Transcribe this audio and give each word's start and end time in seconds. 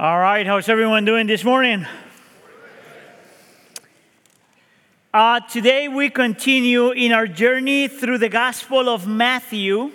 All 0.00 0.20
right, 0.20 0.46
how's 0.46 0.68
everyone 0.68 1.04
doing 1.04 1.26
this 1.26 1.42
morning? 1.42 1.84
Uh, 5.12 5.40
today 5.40 5.88
we 5.88 6.08
continue 6.08 6.92
in 6.92 7.10
our 7.10 7.26
journey 7.26 7.88
through 7.88 8.18
the 8.18 8.28
Gospel 8.28 8.88
of 8.88 9.08
Matthew. 9.08 9.90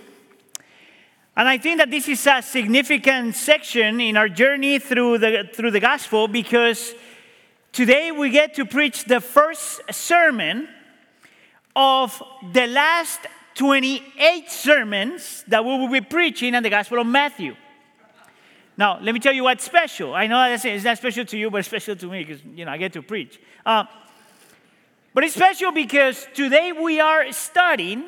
And 1.38 1.47
I 1.47 1.57
think 1.57 1.78
that 1.78 1.89
this 1.89 2.10
is 2.10 2.28
a 2.28 2.42
significant 2.42 3.34
section 3.34 4.02
in 4.02 4.18
our 4.18 4.28
journey 4.28 4.78
through 4.78 5.20
the, 5.20 5.50
through 5.54 5.71
the 5.71 5.79
Gospel 5.79 6.28
because 6.28 6.93
today 7.71 8.11
we 8.11 8.29
get 8.29 8.56
to 8.56 8.65
preach 8.65 9.06
the 9.06 9.21
first 9.21 9.79
sermon 9.89 10.68
of 11.78 12.21
the 12.51 12.68
last 12.68 13.21
28 13.56 14.51
sermons 14.51 15.46
that 15.47 15.64
we 15.64 15.78
will 15.78 15.88
be 15.88 16.01
preaching 16.01 16.56
in 16.56 16.61
the 16.61 16.70
Gospel 16.70 17.00
of 17.00 17.07
Matthew. 17.07 17.56
Now, 18.75 19.00
let 19.00 19.13
me 19.13 19.19
tell 19.19 19.33
you 19.33 19.43
what's 19.43 19.63
special. 19.63 20.15
I 20.15 20.27
know 20.27 20.37
that 20.37 20.65
it's 20.65 20.83
not 20.83 20.97
special 20.97 21.25
to 21.25 21.37
you, 21.37 21.51
but 21.51 21.59
it's 21.59 21.68
special 21.68 21.95
to 21.95 22.07
me 22.07 22.23
because, 22.23 22.41
you 22.55 22.65
know, 22.65 22.71
I 22.71 22.77
get 22.77 22.93
to 22.93 23.04
preach. 23.04 23.39
Uh, 23.65 23.86
but 25.13 25.23
it's 25.23 25.36
special 25.36 25.71
because 25.71 26.27
today 26.33 26.71
we 26.71 26.99
are 26.99 27.32
studying 27.32 28.05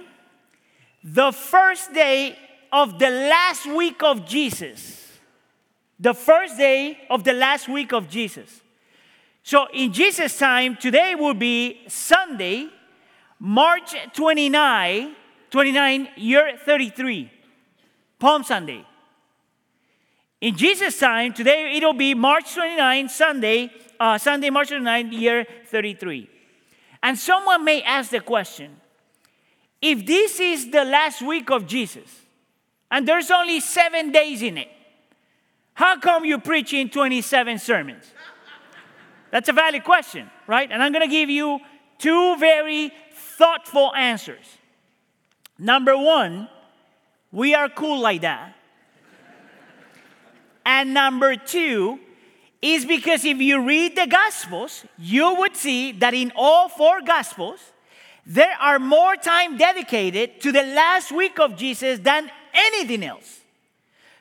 the 1.03 1.31
first 1.31 1.93
day 1.93 2.37
of 2.71 2.97
the 2.97 3.09
last 3.09 3.67
week 3.67 4.01
of 4.01 4.25
Jesus. 4.25 5.19
The 5.99 6.15
first 6.15 6.57
day 6.57 6.97
of 7.09 7.23
the 7.23 7.33
last 7.33 7.69
week 7.69 7.93
of 7.93 8.09
Jesus. 8.09 8.61
So 9.43 9.67
in 9.71 9.93
Jesus' 9.93 10.37
time, 10.37 10.75
today 10.75 11.13
will 11.13 11.35
be 11.35 11.81
Sunday, 11.87 12.67
March 13.39 13.95
29, 14.13 15.15
29, 15.51 16.07
year 16.17 16.57
33, 16.65 17.31
Palm 18.17 18.43
Sunday. 18.43 18.83
In 20.41 20.55
Jesus' 20.55 20.99
time, 20.99 21.33
today 21.33 21.75
it'll 21.75 21.93
be 21.93 22.13
March 22.13 22.53
29, 22.53 23.09
Sunday, 23.09 23.71
uh, 23.99 24.17
Sunday, 24.17 24.49
March 24.49 24.69
29, 24.69 25.11
year 25.13 25.45
33. 25.67 26.29
And 27.01 27.17
someone 27.17 27.63
may 27.63 27.81
ask 27.83 28.11
the 28.11 28.19
question 28.19 28.75
if 29.81 30.05
this 30.05 30.39
is 30.39 30.71
the 30.71 30.83
last 30.83 31.21
week 31.21 31.49
of 31.51 31.67
Jesus, 31.67 32.09
and 32.89 33.07
there's 33.07 33.29
only 33.31 33.59
seven 33.59 34.11
days 34.11 34.41
in 34.41 34.57
it, 34.57 34.69
how 35.73 35.99
come 35.99 36.25
you're 36.25 36.39
preaching 36.39 36.89
27 36.89 37.59
sermons? 37.59 38.05
That's 39.31 39.49
a 39.49 39.53
valid 39.53 39.83
question, 39.83 40.29
right? 40.47 40.71
And 40.71 40.81
I'm 40.81 40.91
going 40.91 41.07
to 41.07 41.11
give 41.11 41.29
you 41.29 41.59
two 41.97 42.37
very 42.37 42.91
thoughtful 43.13 43.93
answers. 43.93 44.45
Number 45.59 45.97
one, 45.97 46.49
we 47.31 47.53
are 47.53 47.69
cool 47.69 47.99
like 47.99 48.21
that. 48.21 48.55
And 50.65 50.93
number 50.93 51.35
two 51.35 51.99
is 52.61 52.85
because 52.85 53.23
if 53.23 53.37
you 53.37 53.61
read 53.63 53.95
the 53.95 54.07
Gospels, 54.07 54.85
you 54.97 55.35
would 55.35 55.55
see 55.55 55.91
that 55.93 56.13
in 56.13 56.31
all 56.35 56.67
four 56.67 57.01
Gospels, 57.01 57.59
there 58.25 58.55
are 58.59 58.79
more 58.79 59.15
time 59.15 59.57
dedicated 59.57 60.41
to 60.41 60.51
the 60.51 60.63
last 60.63 61.11
week 61.11 61.39
of 61.39 61.55
Jesus 61.55 61.99
than 61.99 62.31
anything 62.53 63.03
else. 63.03 63.41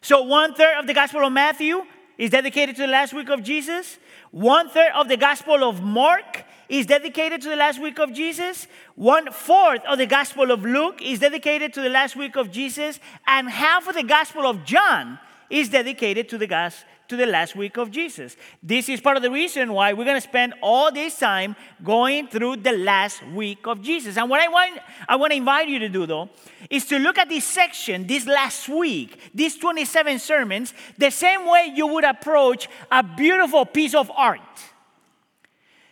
So, 0.02 0.22
one 0.22 0.54
third 0.54 0.78
of 0.78 0.86
the 0.86 0.92
Gospel 0.92 1.24
of 1.24 1.32
Matthew 1.32 1.82
is 2.18 2.30
dedicated 2.30 2.76
to 2.76 2.82
the 2.82 2.88
last 2.88 3.14
week 3.14 3.30
of 3.30 3.42
Jesus. 3.42 3.96
One 4.30 4.68
third 4.68 4.90
of 4.94 5.08
the 5.08 5.16
Gospel 5.16 5.64
of 5.64 5.82
Mark 5.82 6.44
is 6.68 6.84
dedicated 6.86 7.40
to 7.42 7.48
the 7.48 7.56
last 7.56 7.80
week 7.80 7.98
of 7.98 8.12
Jesus. 8.12 8.66
One 8.94 9.32
fourth 9.32 9.82
of 9.86 9.96
the 9.96 10.06
Gospel 10.06 10.50
of 10.50 10.62
Luke 10.64 11.00
is 11.00 11.20
dedicated 11.20 11.72
to 11.74 11.80
the 11.80 11.88
last 11.88 12.16
week 12.16 12.36
of 12.36 12.50
Jesus. 12.50 13.00
And 13.26 13.48
half 13.48 13.88
of 13.88 13.94
the 13.94 14.02
Gospel 14.02 14.46
of 14.46 14.64
John 14.64 15.18
is 15.50 15.68
dedicated 15.68 16.28
to 16.30 16.38
the 16.38 16.46
gas 16.46 16.84
to 17.08 17.16
the 17.16 17.26
last 17.26 17.54
week 17.54 17.76
of 17.76 17.90
Jesus. 17.90 18.36
This 18.62 18.88
is 18.88 19.00
part 19.00 19.16
of 19.16 19.22
the 19.22 19.30
reason 19.30 19.72
why 19.72 19.92
we're 19.92 20.04
going 20.04 20.16
to 20.16 20.20
spend 20.20 20.54
all 20.62 20.90
this 20.90 21.18
time 21.18 21.54
going 21.82 22.28
through 22.28 22.56
the 22.56 22.72
last 22.72 23.24
week 23.28 23.66
of 23.66 23.82
Jesus. 23.82 24.16
And 24.16 24.30
what 24.30 24.40
I 24.40 24.48
want 24.48 24.80
I 25.08 25.16
want 25.16 25.32
to 25.32 25.36
invite 25.36 25.68
you 25.68 25.78
to 25.80 25.88
do 25.88 26.06
though 26.06 26.30
is 26.70 26.86
to 26.86 26.98
look 26.98 27.18
at 27.18 27.28
this 27.28 27.44
section 27.44 28.06
this 28.06 28.26
last 28.26 28.68
week, 28.68 29.18
these 29.34 29.56
27 29.58 30.18
sermons, 30.18 30.72
the 30.96 31.10
same 31.10 31.46
way 31.46 31.72
you 31.74 31.86
would 31.86 32.04
approach 32.04 32.68
a 32.90 33.02
beautiful 33.02 33.66
piece 33.66 33.94
of 33.94 34.10
art. 34.10 34.40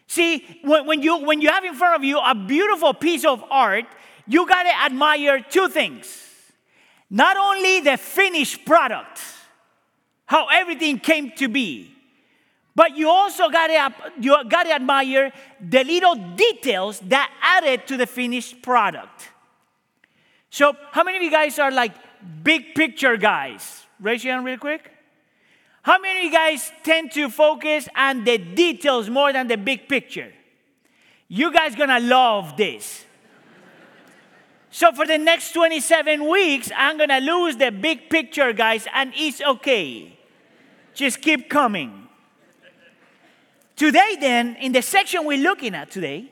See, 0.07 0.61
when, 0.63 0.87
when 0.87 1.03
you 1.03 1.19
when 1.25 1.41
you 1.41 1.51
have 1.51 1.65
in 1.65 1.75
front 1.75 1.97
of 1.97 2.05
you 2.05 2.19
a 2.19 2.35
beautiful 2.35 2.95
piece 2.95 3.25
of 3.25 3.45
art, 3.51 3.85
you 4.27 4.47
got 4.47 4.63
to 4.63 4.85
admire 4.85 5.41
two 5.41 5.69
things. 5.69 6.29
Not 7.11 7.37
only 7.37 7.81
the 7.81 7.99
finished 7.99 8.65
product, 8.65 9.21
how 10.33 10.47
everything 10.47 10.99
came 10.99 11.31
to 11.33 11.47
be. 11.47 11.95
But 12.75 12.97
you 12.97 13.11
also 13.11 13.51
got 13.51 13.67
to, 13.67 14.73
admire 14.73 15.31
the 15.61 15.85
little 15.85 16.15
details 16.15 17.01
that 17.01 17.31
added 17.43 17.87
to 17.89 17.99
the 17.99 18.07
finished 18.07 18.63
product. 18.63 19.29
So, 20.49 20.75
how 20.91 21.05
many 21.05 21.19
of 21.19 21.23
you 21.23 21.31
guys 21.31 21.59
are 21.59 21.71
like 21.71 21.93
big 22.43 22.75
picture 22.75 23.19
guys? 23.19 23.85
Raise 24.01 24.25
your 24.25 24.33
hand 24.33 24.47
real 24.47 24.57
quick. 24.57 24.91
How 25.83 25.99
many 25.99 26.21
of 26.21 26.25
you 26.25 26.33
guys 26.33 26.73
tend 26.83 27.13
to 27.13 27.29
focus 27.29 27.87
on 27.95 28.25
the 28.25 28.39
details 28.39 29.11
more 29.11 29.35
than 29.35 29.49
the 29.49 29.59
big 29.59 29.87
picture? 29.87 30.33
You 31.29 31.53
guys 31.53 31.75
gonna 31.75 32.01
love 32.01 32.57
this. 32.57 33.05
so 34.71 34.93
for 34.93 35.07
the 35.07 35.19
next 35.19 35.53
27 35.53 36.27
weeks, 36.27 36.73
I'm 36.75 36.97
gonna 36.97 37.21
lose 37.21 37.59
the 37.59 37.71
big 37.71 38.09
picture, 38.09 38.55
guys, 38.55 38.87
and 38.95 39.13
it's 39.15 39.43
okay. 39.43 40.12
Just 40.95 41.21
keep 41.21 41.49
coming. 41.49 42.09
Today, 43.77 44.17
then, 44.21 44.57
in 44.57 44.73
the 44.73 44.83
section 44.83 45.25
we're 45.25 45.43
looking 45.43 45.75
at 45.75 45.91
today, 45.91 46.31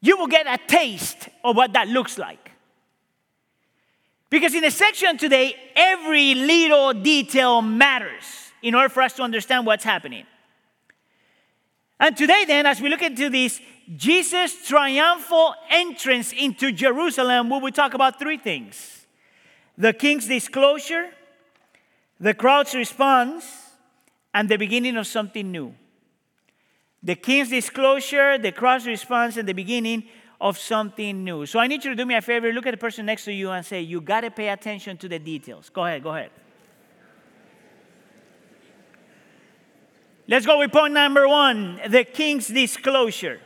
you 0.00 0.16
will 0.16 0.26
get 0.26 0.46
a 0.46 0.58
taste 0.66 1.28
of 1.44 1.56
what 1.56 1.72
that 1.72 1.88
looks 1.88 2.18
like. 2.18 2.52
Because 4.28 4.54
in 4.54 4.62
the 4.62 4.70
section 4.70 5.16
today, 5.18 5.54
every 5.74 6.34
little 6.34 6.92
detail 6.92 7.62
matters 7.62 8.24
in 8.62 8.74
order 8.74 8.88
for 8.88 9.02
us 9.02 9.12
to 9.14 9.22
understand 9.22 9.66
what's 9.66 9.84
happening. 9.84 10.26
And 12.00 12.16
today, 12.16 12.44
then, 12.46 12.66
as 12.66 12.80
we 12.80 12.88
look 12.88 13.02
into 13.02 13.30
this 13.30 13.60
Jesus' 13.94 14.66
triumphal 14.66 15.54
entrance 15.70 16.32
into 16.32 16.72
Jerusalem, 16.72 17.50
we 17.50 17.58
will 17.60 17.70
talk 17.70 17.94
about 17.94 18.18
three 18.18 18.38
things 18.38 19.06
the 19.78 19.92
king's 19.92 20.26
disclosure, 20.26 21.10
the 22.18 22.34
crowd's 22.34 22.74
response 22.74 23.44
and 24.32 24.48
the 24.48 24.56
beginning 24.56 24.96
of 24.96 25.06
something 25.06 25.50
new. 25.50 25.74
The 27.02 27.14
king's 27.14 27.50
disclosure, 27.50 28.38
the 28.38 28.52
crowd's 28.52 28.86
response, 28.86 29.36
and 29.36 29.48
the 29.48 29.52
beginning 29.52 30.04
of 30.40 30.58
something 30.58 31.24
new. 31.24 31.46
So 31.46 31.58
I 31.58 31.66
need 31.66 31.84
you 31.84 31.90
to 31.90 31.96
do 31.96 32.04
me 32.04 32.14
a 32.14 32.22
favor. 32.22 32.52
Look 32.52 32.66
at 32.66 32.72
the 32.72 32.76
person 32.76 33.06
next 33.06 33.24
to 33.24 33.32
you 33.32 33.50
and 33.50 33.64
say, 33.64 33.80
You 33.80 34.00
got 34.00 34.22
to 34.22 34.30
pay 34.30 34.48
attention 34.48 34.96
to 34.98 35.08
the 35.08 35.18
details. 35.18 35.70
Go 35.70 35.84
ahead, 35.84 36.02
go 36.02 36.10
ahead. 36.10 36.30
Let's 40.28 40.44
go 40.44 40.58
with 40.58 40.72
point 40.72 40.92
number 40.92 41.28
one 41.28 41.80
the 41.88 42.04
king's 42.04 42.48
disclosure. 42.48 43.40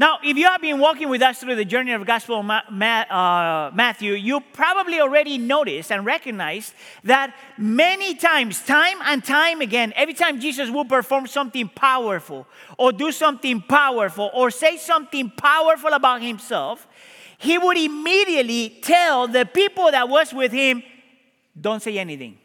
Now, 0.00 0.20
if 0.22 0.36
you 0.36 0.46
have 0.46 0.60
been 0.60 0.78
walking 0.78 1.08
with 1.08 1.22
us 1.22 1.40
through 1.40 1.56
the 1.56 1.64
journey 1.64 1.90
of 1.90 2.06
Gospel 2.06 2.38
of 2.38 2.48
uh, 2.48 3.70
Matthew, 3.74 4.12
you 4.12 4.38
probably 4.52 5.00
already 5.00 5.38
noticed 5.38 5.90
and 5.90 6.06
recognized 6.06 6.72
that 7.02 7.34
many 7.58 8.14
times, 8.14 8.64
time 8.64 8.98
and 9.02 9.24
time 9.24 9.60
again, 9.60 9.92
every 9.96 10.14
time 10.14 10.38
Jesus 10.38 10.70
will 10.70 10.84
perform 10.84 11.26
something 11.26 11.68
powerful 11.68 12.46
or 12.78 12.92
do 12.92 13.10
something 13.10 13.60
powerful 13.60 14.30
or 14.32 14.52
say 14.52 14.76
something 14.76 15.32
powerful 15.36 15.92
about 15.92 16.22
himself, 16.22 16.86
he 17.36 17.58
would 17.58 17.76
immediately 17.76 18.78
tell 18.80 19.26
the 19.26 19.44
people 19.46 19.90
that 19.90 20.08
was 20.08 20.32
with 20.32 20.52
him, 20.52 20.80
don't 21.60 21.82
say 21.82 21.98
anything. 21.98 22.38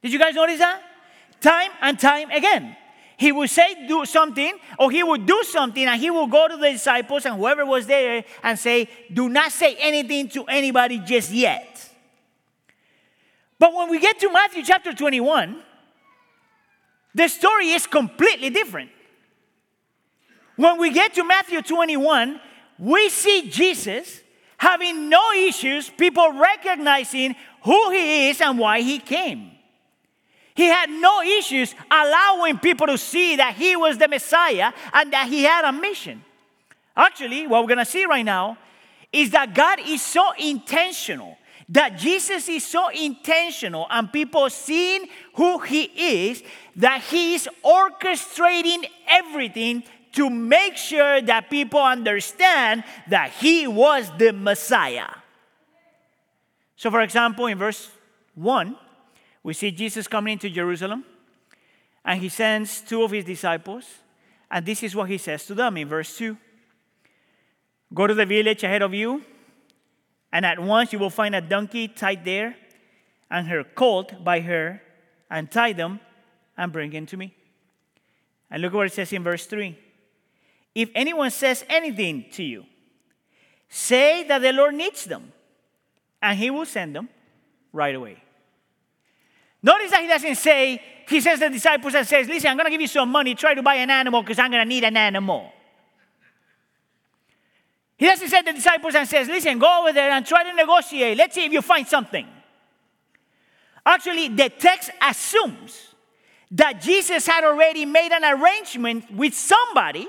Did 0.00 0.14
you 0.14 0.18
guys 0.18 0.34
notice 0.34 0.60
that? 0.60 0.80
Time 1.42 1.70
and 1.82 2.00
time 2.00 2.30
again 2.30 2.74
he 3.16 3.32
would 3.32 3.50
say 3.50 3.86
do 3.86 4.04
something 4.04 4.56
or 4.78 4.90
he 4.90 5.02
would 5.02 5.26
do 5.26 5.42
something 5.44 5.84
and 5.84 6.00
he 6.00 6.10
would 6.10 6.30
go 6.30 6.48
to 6.48 6.56
the 6.56 6.72
disciples 6.72 7.24
and 7.26 7.36
whoever 7.36 7.64
was 7.64 7.86
there 7.86 8.24
and 8.42 8.58
say 8.58 8.88
do 9.12 9.28
not 9.28 9.52
say 9.52 9.76
anything 9.76 10.28
to 10.30 10.44
anybody 10.44 10.98
just 10.98 11.30
yet. 11.30 11.90
But 13.58 13.72
when 13.72 13.88
we 13.90 14.00
get 14.00 14.18
to 14.20 14.32
matthew 14.32 14.62
chapter 14.64 14.92
21 14.92 15.62
the 17.14 17.28
story 17.28 17.70
is 17.70 17.86
completely 17.86 18.50
different. 18.50 18.90
When 20.56 20.78
we 20.78 20.90
get 20.92 21.14
to 21.14 21.24
matthew 21.24 21.62
21 21.62 22.40
we 22.78 23.08
see 23.08 23.48
jesus 23.48 24.22
having 24.56 25.08
no 25.08 25.22
issues 25.36 25.88
people 25.90 26.32
recognizing 26.32 27.36
who 27.62 27.90
he 27.90 28.28
is 28.30 28.40
and 28.40 28.58
why 28.58 28.80
he 28.80 28.98
came 28.98 29.53
he 30.54 30.66
had 30.66 30.88
no 30.88 31.20
issues 31.22 31.74
allowing 31.90 32.58
people 32.58 32.86
to 32.86 32.96
see 32.96 33.36
that 33.36 33.54
he 33.54 33.76
was 33.76 33.98
the 33.98 34.08
Messiah 34.08 34.72
and 34.92 35.12
that 35.12 35.28
he 35.28 35.42
had 35.42 35.64
a 35.64 35.72
mission. 35.72 36.24
Actually, 36.96 37.46
what 37.46 37.62
we're 37.62 37.74
going 37.74 37.78
to 37.78 37.84
see 37.84 38.04
right 38.04 38.24
now 38.24 38.56
is 39.12 39.30
that 39.30 39.54
God 39.54 39.80
is 39.84 40.00
so 40.00 40.32
intentional. 40.38 41.36
that 41.68 41.98
Jesus 41.98 42.48
is 42.48 42.64
so 42.64 42.88
intentional 42.88 43.86
and 43.90 44.12
people 44.12 44.50
seeing 44.50 45.06
who 45.34 45.58
he 45.60 45.84
is 45.84 46.42
that 46.76 47.00
he 47.02 47.34
is 47.34 47.48
orchestrating 47.64 48.84
everything 49.08 49.82
to 50.12 50.28
make 50.30 50.76
sure 50.76 51.20
that 51.22 51.50
people 51.50 51.80
understand 51.80 52.84
that 53.08 53.30
he 53.30 53.66
was 53.66 54.10
the 54.18 54.32
Messiah. 54.32 55.08
So, 56.76 56.90
for 56.90 57.00
example, 57.00 57.46
in 57.46 57.58
verse 57.58 57.90
1, 58.34 58.76
we 59.44 59.54
see 59.54 59.70
Jesus 59.70 60.08
coming 60.08 60.32
into 60.32 60.50
Jerusalem 60.50 61.04
and 62.04 62.20
he 62.20 62.28
sends 62.28 62.80
two 62.80 63.04
of 63.04 63.12
his 63.12 63.24
disciples, 63.24 63.86
and 64.50 64.66
this 64.66 64.82
is 64.82 64.96
what 64.96 65.08
he 65.08 65.18
says 65.18 65.46
to 65.46 65.54
them 65.54 65.76
in 65.76 65.86
verse 65.86 66.18
2 66.18 66.36
Go 67.94 68.08
to 68.08 68.14
the 68.14 68.26
village 68.26 68.64
ahead 68.64 68.82
of 68.82 68.92
you 68.92 69.22
and 70.32 70.44
at 70.44 70.58
once 70.58 70.92
you 70.92 70.98
will 70.98 71.10
find 71.10 71.36
a 71.36 71.40
donkey 71.40 71.86
tied 71.86 72.24
there 72.24 72.56
and 73.30 73.46
her 73.46 73.62
colt 73.62 74.22
by 74.22 74.40
her, 74.40 74.82
and 75.30 75.50
tie 75.50 75.72
them 75.72 76.00
and 76.56 76.72
bring 76.72 76.92
it 76.92 77.08
to 77.08 77.16
me. 77.16 77.34
And 78.50 78.62
look 78.62 78.72
what 78.72 78.86
it 78.86 78.92
says 78.92 79.12
in 79.12 79.22
verse 79.22 79.46
3. 79.46 79.78
If 80.74 80.90
anyone 80.94 81.30
says 81.30 81.64
anything 81.68 82.26
to 82.32 82.42
you, 82.42 82.64
say 83.68 84.24
that 84.24 84.40
the 84.40 84.52
Lord 84.52 84.74
needs 84.74 85.04
them, 85.04 85.32
and 86.20 86.36
he 86.36 86.50
will 86.50 86.66
send 86.66 86.96
them 86.96 87.08
right 87.72 87.94
away. 87.94 88.23
Notice 89.64 89.90
that 89.92 90.02
he 90.02 90.08
doesn't 90.08 90.34
say, 90.34 90.80
he 91.08 91.22
says 91.22 91.38
to 91.38 91.46
the 91.46 91.54
disciples 91.54 91.94
and 91.94 92.06
says, 92.06 92.28
Listen, 92.28 92.50
I'm 92.50 92.56
going 92.56 92.66
to 92.66 92.70
give 92.70 92.82
you 92.82 92.86
some 92.86 93.08
money, 93.08 93.34
try 93.34 93.54
to 93.54 93.62
buy 93.62 93.76
an 93.76 93.88
animal 93.88 94.20
because 94.20 94.38
I'm 94.38 94.50
going 94.50 94.62
to 94.62 94.68
need 94.68 94.84
an 94.84 94.96
animal. 94.96 95.50
He 97.96 98.06
doesn't 98.06 98.28
say 98.28 98.40
to 98.40 98.44
the 98.44 98.52
disciples 98.52 98.94
and 98.94 99.08
says, 99.08 99.28
listen, 99.28 99.58
go 99.58 99.80
over 99.80 99.92
there 99.92 100.10
and 100.10 100.26
try 100.26 100.42
to 100.42 100.52
negotiate. 100.52 101.16
Let's 101.16 101.34
see 101.34 101.44
if 101.46 101.52
you 101.52 101.62
find 101.62 101.86
something. 101.86 102.26
Actually, 103.86 104.28
the 104.28 104.50
text 104.50 104.90
assumes 105.00 105.94
that 106.50 106.82
Jesus 106.82 107.26
had 107.26 107.44
already 107.44 107.86
made 107.86 108.12
an 108.12 108.24
arrangement 108.24 109.10
with 109.10 109.32
somebody 109.32 110.08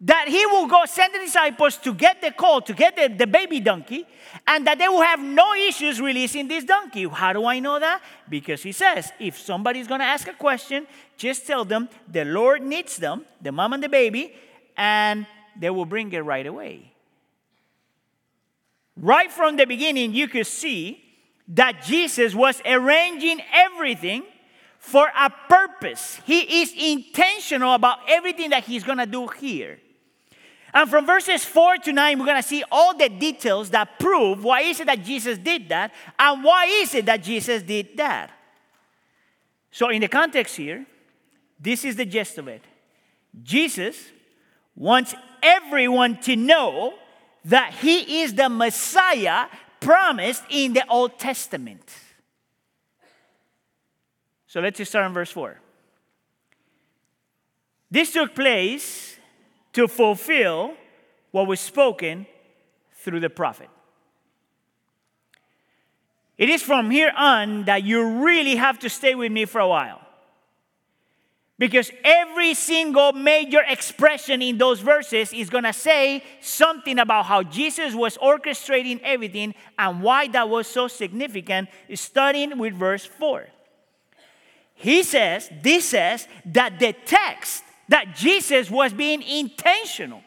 that 0.00 0.28
he 0.28 0.44
will 0.46 0.66
go 0.66 0.84
send 0.84 1.14
the 1.14 1.18
disciples 1.20 1.78
to 1.78 1.94
get 1.94 2.20
the 2.20 2.30
colt, 2.30 2.66
to 2.66 2.74
get 2.74 2.96
the, 2.96 3.08
the 3.08 3.26
baby 3.26 3.60
donkey, 3.60 4.06
and 4.46 4.66
that 4.66 4.78
they 4.78 4.88
will 4.88 5.00
have 5.00 5.20
no 5.20 5.54
issues 5.54 6.00
releasing 6.00 6.48
this 6.48 6.64
donkey. 6.64 7.08
How 7.08 7.32
do 7.32 7.46
I 7.46 7.60
know 7.60 7.80
that? 7.80 8.02
Because 8.28 8.62
he 8.62 8.72
says, 8.72 9.10
if 9.18 9.38
somebody's 9.38 9.88
going 9.88 10.00
to 10.00 10.06
ask 10.06 10.28
a 10.28 10.34
question, 10.34 10.86
just 11.16 11.46
tell 11.46 11.64
them 11.64 11.88
the 12.10 12.26
Lord 12.26 12.62
needs 12.62 12.98
them, 12.98 13.24
the 13.40 13.52
mom 13.52 13.72
and 13.72 13.82
the 13.82 13.88
baby, 13.88 14.34
and 14.76 15.26
they 15.58 15.70
will 15.70 15.86
bring 15.86 16.12
it 16.12 16.18
right 16.18 16.46
away. 16.46 16.92
Right 18.98 19.32
from 19.32 19.56
the 19.56 19.64
beginning, 19.64 20.12
you 20.14 20.28
could 20.28 20.46
see 20.46 21.02
that 21.48 21.84
Jesus 21.84 22.34
was 22.34 22.60
arranging 22.66 23.40
everything 23.52 24.24
for 24.78 25.10
a 25.18 25.30
purpose. 25.48 26.20
He 26.26 26.60
is 26.60 26.74
intentional 26.76 27.72
about 27.72 28.00
everything 28.08 28.50
that 28.50 28.64
he's 28.64 28.84
going 28.84 28.98
to 28.98 29.06
do 29.06 29.26
here. 29.28 29.78
And 30.74 30.90
from 30.90 31.06
verses 31.06 31.44
4 31.44 31.78
to 31.78 31.92
9, 31.92 32.18
we're 32.18 32.26
going 32.26 32.42
to 32.42 32.46
see 32.46 32.64
all 32.70 32.96
the 32.96 33.08
details 33.08 33.70
that 33.70 33.98
prove 33.98 34.44
why 34.44 34.62
is 34.62 34.80
it 34.80 34.86
that 34.86 35.04
Jesus 35.04 35.38
did 35.38 35.68
that 35.68 35.92
and 36.18 36.44
why 36.44 36.66
is 36.66 36.94
it 36.94 37.06
that 37.06 37.22
Jesus 37.22 37.62
did 37.62 37.96
that. 37.96 38.30
So, 39.70 39.90
in 39.90 40.00
the 40.00 40.08
context 40.08 40.56
here, 40.56 40.86
this 41.60 41.84
is 41.84 41.96
the 41.96 42.04
gist 42.04 42.38
of 42.38 42.48
it. 42.48 42.62
Jesus 43.42 44.10
wants 44.74 45.14
everyone 45.42 46.18
to 46.22 46.36
know 46.36 46.94
that 47.44 47.74
he 47.74 48.22
is 48.22 48.34
the 48.34 48.48
Messiah 48.48 49.46
promised 49.80 50.42
in 50.50 50.72
the 50.72 50.86
Old 50.88 51.18
Testament. 51.18 51.88
So 54.46 54.60
let's 54.60 54.78
just 54.78 54.90
start 54.90 55.06
in 55.06 55.12
verse 55.12 55.30
4. 55.30 55.60
This 57.90 58.12
took 58.12 58.34
place 58.34 59.15
to 59.76 59.86
fulfill 59.86 60.72
what 61.32 61.46
was 61.46 61.60
spoken 61.60 62.26
through 62.94 63.20
the 63.20 63.28
prophet. 63.28 63.68
It 66.38 66.48
is 66.48 66.62
from 66.62 66.90
here 66.90 67.12
on 67.14 67.64
that 67.64 67.84
you 67.84 68.24
really 68.24 68.56
have 68.56 68.78
to 68.78 68.88
stay 68.88 69.14
with 69.14 69.30
me 69.30 69.44
for 69.44 69.60
a 69.60 69.68
while. 69.68 70.00
Because 71.58 71.90
every 72.04 72.54
single 72.54 73.12
major 73.12 73.60
expression 73.68 74.40
in 74.40 74.56
those 74.56 74.80
verses 74.80 75.34
is 75.34 75.50
going 75.50 75.64
to 75.64 75.74
say 75.74 76.24
something 76.40 76.98
about 76.98 77.26
how 77.26 77.42
Jesus 77.42 77.94
was 77.94 78.16
orchestrating 78.16 78.98
everything 79.02 79.54
and 79.78 80.02
why 80.02 80.26
that 80.28 80.48
was 80.48 80.66
so 80.66 80.88
significant, 80.88 81.68
starting 81.94 82.56
with 82.56 82.72
verse 82.72 83.04
4. 83.04 83.46
He 84.72 85.02
says, 85.02 85.50
this 85.62 85.90
says 85.90 86.28
that 86.46 86.78
the 86.78 86.94
text 87.04 87.62
that 87.88 88.14
Jesus 88.14 88.70
was 88.70 88.92
being 88.92 89.22
intentional 89.22 90.22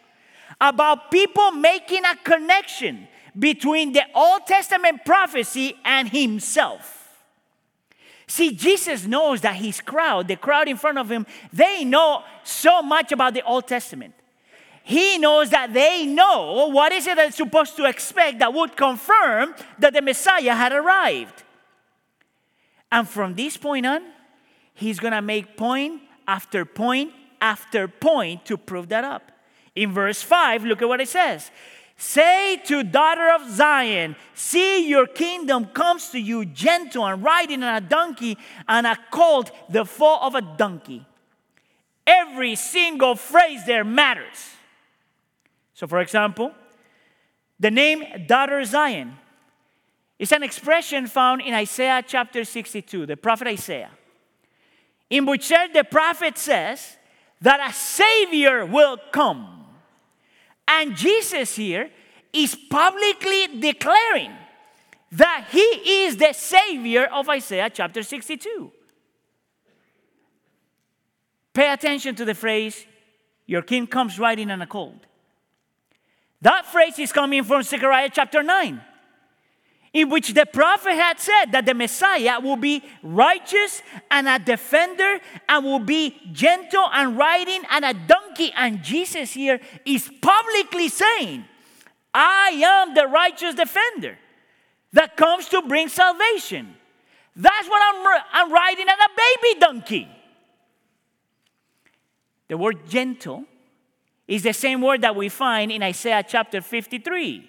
about 0.62 1.12
people 1.12 1.52
making 1.52 2.04
a 2.06 2.16
connection 2.16 3.08
between 3.38 3.94
the 3.94 4.04
Old 4.14 4.46
Testament 4.46 5.06
prophecy 5.06 5.76
and 5.86 6.10
himself. 6.10 6.96
See, 8.28 8.52
Jesus 8.52 9.06
knows 9.06 9.42
that 9.42 9.56
his 9.56 9.82
crowd, 9.82 10.28
the 10.28 10.36
crowd 10.36 10.68
in 10.68 10.78
front 10.78 10.98
of 10.98 11.10
him, 11.10 11.26
they 11.52 11.84
know 11.84 12.24
so 12.44 12.82
much 12.82 13.12
about 13.12 13.34
the 13.34 13.42
Old 13.44 13.68
Testament. 13.68 14.14
He 14.84 15.18
knows 15.18 15.50
that 15.52 15.74
they 15.74 16.06
know 16.06 16.68
what 16.72 16.92
is 16.92 17.08
it 17.08 17.16
they're 17.16 17.32
supposed 17.32 17.76
to 17.78 17.86
expect 17.86 18.40
that 18.40 18.54
would 18.54 18.76
confirm 18.76 19.56
that 19.80 19.94
the 19.94 20.02
Messiah 20.02 20.54
had 20.54 20.72
arrived. 20.72 21.44
And 22.92 23.08
from 23.08 23.36
this 23.36 23.56
point 23.58 23.86
on, 23.86 24.02
he's 24.74 25.00
to 25.00 25.22
make 25.22 25.56
point 25.58 26.02
after 26.28 26.66
point 26.66 27.12
after 27.42 27.88
point 27.88 28.46
to 28.46 28.58
prove 28.58 28.90
that 28.90 29.04
up. 29.04 29.32
In 29.76 29.92
verse 29.92 30.22
5, 30.22 30.66
look 30.66 30.82
at 30.82 30.88
what 30.88 31.02
it 31.02 31.08
says. 31.08 31.52
Say 31.98 32.62
to 32.66 32.84
daughter 32.84 33.30
of 33.30 33.50
Zion, 33.50 34.16
see 34.34 34.88
your 34.88 35.06
kingdom 35.06 35.66
comes 35.66 36.10
to 36.12 36.20
you 36.20 36.46
gentle 36.46 37.06
and 37.06 37.22
riding 37.22 37.62
on 37.62 37.76
a 37.76 37.82
donkey 37.82 38.38
and 38.68 38.88
a 38.88 38.98
colt, 39.12 39.52
the 39.70 39.84
foal 39.84 40.20
of 40.22 40.34
a 40.34 40.42
donkey. 40.42 41.06
Every 42.08 42.56
single 42.56 43.16
phrase 43.16 43.66
there 43.66 43.84
matters. 43.84 44.54
So, 45.74 45.88
for 45.88 46.00
example, 46.00 46.54
the 47.60 47.70
name 47.70 48.04
daughter 48.28 48.64
Zion 48.64 49.18
is 50.18 50.32
an 50.32 50.44
expression 50.44 51.06
found 51.08 51.42
in 51.42 51.54
Isaiah 51.54 52.04
chapter 52.06 52.46
62, 52.46 53.06
the 53.06 53.18
prophet 53.18 53.48
Isaiah, 53.48 53.92
in 55.10 55.26
which 55.26 55.50
the 55.50 55.86
prophet 55.90 56.38
says 56.38 56.98
that 57.42 57.60
a 57.70 57.74
savior 57.74 58.66
will 58.66 58.98
come 59.12 59.60
and 60.70 60.96
Jesus 60.96 61.56
here 61.56 61.90
is 62.32 62.56
publicly 62.70 63.60
declaring 63.60 64.32
that 65.12 65.48
he 65.50 66.04
is 66.04 66.18
the 66.18 66.32
savior 66.34 67.06
of 67.06 67.28
Isaiah 67.28 67.72
chapter 67.72 68.04
62. 68.04 68.72
Pay 71.54 71.74
attention 71.74 72.14
to 72.16 72.26
the 72.26 72.36
phrase, 72.36 72.86
Your 73.48 73.64
king 73.64 73.88
comes 73.88 74.20
riding 74.20 74.52
on 74.52 74.62
a 74.62 74.68
colt. 74.68 75.08
That 76.42 76.68
phrase 76.68 77.00
is 77.00 77.12
coming 77.12 77.44
from 77.44 77.64
Zechariah 77.64 78.12
chapter 78.14 78.44
9 78.44 78.80
in 79.94 80.10
which 80.10 80.34
the 80.34 80.46
prophet 80.46 80.94
had 80.94 81.20
said 81.20 81.46
that 81.52 81.66
the 81.66 81.74
Messiah 81.74 82.40
will 82.40 82.56
be 82.56 82.84
righteous 83.02 83.82
and 84.12 84.28
a 84.28 84.38
defender 84.38 85.20
and 85.48 85.66
will 85.66 85.80
be 85.80 86.16
gentle 86.32 86.88
and 86.94 87.18
riding 87.18 87.64
on 87.72 87.84
a 87.84 87.94
donkey. 87.94 88.52
And 88.56 88.84
Jesus 88.84 89.34
here 89.34 89.60
is 89.86 90.10
publicly 90.22 90.90
saying, 90.90 91.46
I 92.14 92.50
am 92.64 92.94
the 92.94 93.08
righteous 93.08 93.56
defender 93.56 94.18
that 94.94 95.18
comes 95.18 95.50
to 95.50 95.62
bring 95.64 95.88
salvation. 95.88 96.76
That's 97.36 97.68
what 97.68 97.82
I'm, 97.82 98.22
I'm 98.34 98.52
riding 98.52 98.88
on 98.88 98.98
a 99.00 99.10
baby 99.16 99.60
donkey. 99.60 100.08
The 102.48 102.58
word 102.58 102.88
gentle 102.88 103.46
is 104.28 104.44
the 104.44 104.54
same 104.54 104.82
word 104.82 105.02
that 105.02 105.16
we 105.16 105.30
find 105.30 105.72
in 105.72 105.82
Isaiah 105.82 106.24
chapter 106.28 106.62
53 106.62 107.49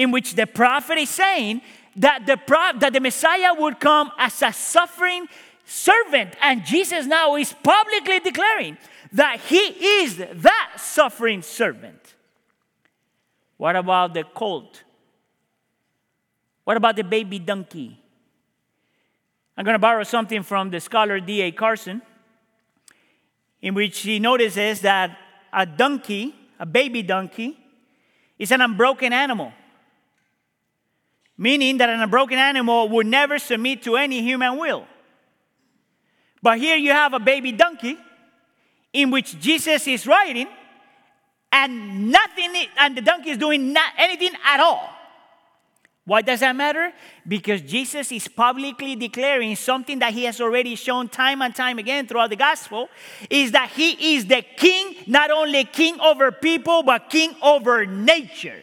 in 0.00 0.10
which 0.10 0.34
the 0.34 0.46
prophet 0.46 0.96
is 0.96 1.10
saying 1.10 1.60
that 1.94 2.24
the, 2.24 2.38
that 2.78 2.90
the 2.90 3.00
Messiah 3.00 3.52
would 3.52 3.78
come 3.78 4.10
as 4.16 4.40
a 4.40 4.50
suffering 4.50 5.26
servant. 5.66 6.32
And 6.40 6.64
Jesus 6.64 7.04
now 7.04 7.36
is 7.36 7.52
publicly 7.62 8.18
declaring 8.20 8.78
that 9.12 9.40
he 9.40 9.58
is 9.58 10.16
that 10.16 10.72
suffering 10.78 11.42
servant. 11.42 12.14
What 13.58 13.76
about 13.76 14.14
the 14.14 14.24
colt? 14.24 14.84
What 16.64 16.78
about 16.78 16.96
the 16.96 17.04
baby 17.04 17.38
donkey? 17.38 18.00
I'm 19.54 19.66
going 19.66 19.74
to 19.74 19.78
borrow 19.78 20.04
something 20.04 20.42
from 20.42 20.70
the 20.70 20.80
scholar 20.80 21.20
D.A. 21.20 21.52
Carson, 21.52 22.00
in 23.60 23.74
which 23.74 23.98
he 24.00 24.18
notices 24.18 24.80
that 24.80 25.18
a 25.52 25.66
donkey, 25.66 26.34
a 26.58 26.64
baby 26.64 27.02
donkey, 27.02 27.58
is 28.38 28.50
an 28.50 28.62
unbroken 28.62 29.12
animal 29.12 29.52
meaning 31.40 31.78
that 31.78 31.88
an 31.88 32.02
unbroken 32.02 32.36
animal 32.36 32.86
would 32.90 33.06
never 33.06 33.38
submit 33.38 33.82
to 33.82 33.96
any 33.96 34.20
human 34.20 34.58
will. 34.58 34.86
But 36.42 36.58
here 36.58 36.76
you 36.76 36.90
have 36.90 37.14
a 37.14 37.18
baby 37.18 37.50
donkey 37.50 37.96
in 38.92 39.10
which 39.10 39.40
Jesus 39.40 39.88
is 39.88 40.06
riding, 40.06 40.48
and 41.50 42.10
nothing, 42.10 42.52
and 42.78 42.94
the 42.94 43.00
donkey 43.00 43.30
is 43.30 43.38
doing 43.38 43.72
not 43.72 43.90
anything 43.96 44.32
at 44.44 44.60
all. 44.60 44.86
Why 46.04 46.20
does 46.20 46.40
that 46.40 46.54
matter? 46.54 46.92
Because 47.26 47.62
Jesus 47.62 48.12
is 48.12 48.28
publicly 48.28 48.94
declaring 48.94 49.56
something 49.56 49.98
that 50.00 50.12
he 50.12 50.24
has 50.24 50.42
already 50.42 50.74
shown 50.74 51.08
time 51.08 51.40
and 51.40 51.54
time 51.54 51.78
again 51.78 52.06
throughout 52.06 52.28
the 52.28 52.36
gospel 52.36 52.90
is 53.30 53.52
that 53.52 53.70
he 53.70 54.16
is 54.16 54.26
the 54.26 54.42
king, 54.56 54.94
not 55.06 55.30
only 55.30 55.64
king 55.64 55.98
over 56.00 56.32
people, 56.32 56.82
but 56.82 57.08
king 57.08 57.34
over 57.40 57.86
nature. 57.86 58.62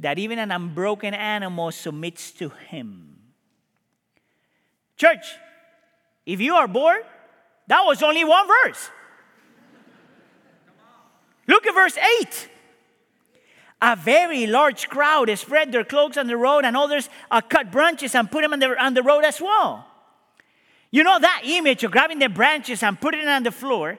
That 0.00 0.18
even 0.18 0.38
an 0.38 0.50
unbroken 0.50 1.14
animal 1.14 1.70
submits 1.72 2.30
to 2.32 2.48
him. 2.48 3.18
Church, 4.96 5.26
if 6.26 6.40
you 6.40 6.54
are 6.54 6.68
bored, 6.68 7.04
that 7.68 7.82
was 7.84 8.02
only 8.02 8.24
one 8.24 8.46
verse. 8.46 8.90
Look 11.46 11.66
at 11.66 11.74
verse 11.74 11.96
8. 12.22 12.48
A 13.82 13.96
very 13.96 14.46
large 14.46 14.88
crowd 14.88 15.30
spread 15.38 15.72
their 15.72 15.84
cloaks 15.84 16.16
on 16.16 16.26
the 16.26 16.36
road, 16.36 16.64
and 16.64 16.76
others 16.76 17.08
uh, 17.30 17.40
cut 17.40 17.72
branches 17.72 18.14
and 18.14 18.30
put 18.30 18.42
them 18.42 18.52
on 18.52 18.58
the, 18.58 18.82
on 18.82 18.94
the 18.94 19.02
road 19.02 19.24
as 19.24 19.40
well. 19.40 19.86
You 20.90 21.02
know 21.02 21.18
that 21.18 21.42
image 21.44 21.82
of 21.82 21.92
grabbing 21.92 22.18
the 22.18 22.28
branches 22.28 22.82
and 22.82 23.00
putting 23.00 23.20
it 23.20 23.28
on 23.28 23.42
the 23.42 23.52
floor? 23.52 23.98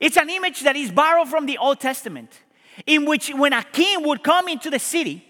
It's 0.00 0.16
an 0.16 0.30
image 0.30 0.62
that 0.62 0.76
is 0.76 0.90
borrowed 0.90 1.28
from 1.28 1.46
the 1.46 1.58
Old 1.58 1.80
Testament, 1.80 2.40
in 2.86 3.04
which 3.04 3.28
when 3.28 3.52
a 3.52 3.62
king 3.62 4.02
would 4.06 4.22
come 4.22 4.48
into 4.48 4.70
the 4.70 4.78
city, 4.78 5.27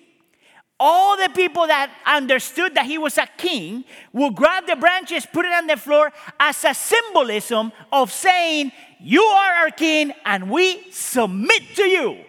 all 0.81 1.17
the 1.17 1.29
people 1.31 1.67
that 1.67 1.91
understood 2.07 2.75
that 2.75 2.87
he 2.87 2.99
was 2.99 3.19
a 3.19 3.27
king 3.37 3.85
would 4.13 4.35
grab 4.35 4.67
the 4.67 4.77
branches, 4.77 5.27
put 5.27 5.45
it 5.45 5.53
on 5.53 5.67
the 5.67 5.77
floor 5.77 6.13
as 6.39 6.65
a 6.65 6.73
symbolism 6.73 7.73
of 7.93 8.13
saying, 8.13 8.71
You 9.01 9.23
are 9.23 9.55
our 9.55 9.71
king 9.71 10.13
and 10.25 10.51
we 10.51 10.91
submit 10.93 11.63
to 11.77 11.83
you. 11.83 12.25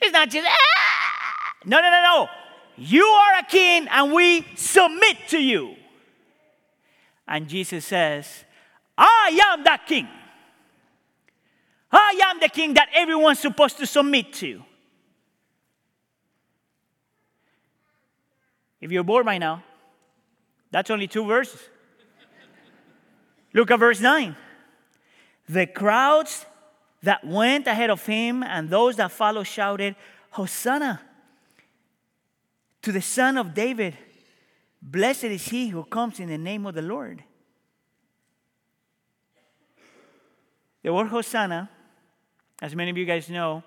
It's 0.00 0.12
not 0.12 0.30
just, 0.30 0.46
ah! 0.48 1.52
no, 1.64 1.80
no, 1.80 1.90
no, 1.90 2.02
no. 2.02 2.28
You 2.76 3.04
are 3.04 3.40
a 3.40 3.44
king 3.44 3.88
and 3.90 4.12
we 4.12 4.46
submit 4.54 5.16
to 5.30 5.42
you. 5.42 5.74
And 7.26 7.48
Jesus 7.48 7.84
says, 7.84 8.44
I 8.96 9.40
am 9.52 9.64
that 9.64 9.86
king. 9.86 10.08
I 11.90 12.20
am 12.26 12.38
the 12.38 12.48
king 12.48 12.74
that 12.74 12.88
everyone's 12.94 13.40
supposed 13.40 13.78
to 13.78 13.86
submit 13.86 14.32
to. 14.34 14.62
If 18.80 18.92
you're 18.92 19.04
bored 19.04 19.26
by 19.26 19.38
now, 19.38 19.62
that's 20.70 20.90
only 20.90 21.08
two 21.08 21.24
verses. 21.26 21.60
Look 23.52 23.70
at 23.70 23.78
verse 23.78 24.00
9. 24.00 24.36
The 25.48 25.66
crowds 25.66 26.44
that 27.02 27.24
went 27.26 27.66
ahead 27.66 27.90
of 27.90 28.04
him 28.04 28.42
and 28.42 28.68
those 28.68 28.96
that 28.96 29.10
followed 29.10 29.44
shouted, 29.44 29.96
Hosanna 30.30 31.00
to 32.82 32.92
the 32.92 33.00
Son 33.00 33.36
of 33.38 33.54
David. 33.54 33.96
Blessed 34.80 35.24
is 35.24 35.46
he 35.48 35.68
who 35.68 35.84
comes 35.84 36.20
in 36.20 36.28
the 36.28 36.38
name 36.38 36.66
of 36.66 36.74
the 36.74 36.82
Lord. 36.82 37.24
The 40.82 40.92
word 40.92 41.08
Hosanna, 41.08 41.68
as 42.62 42.74
many 42.74 42.90
of 42.90 42.96
you 42.96 43.04
guys 43.04 43.28
know, 43.28 43.64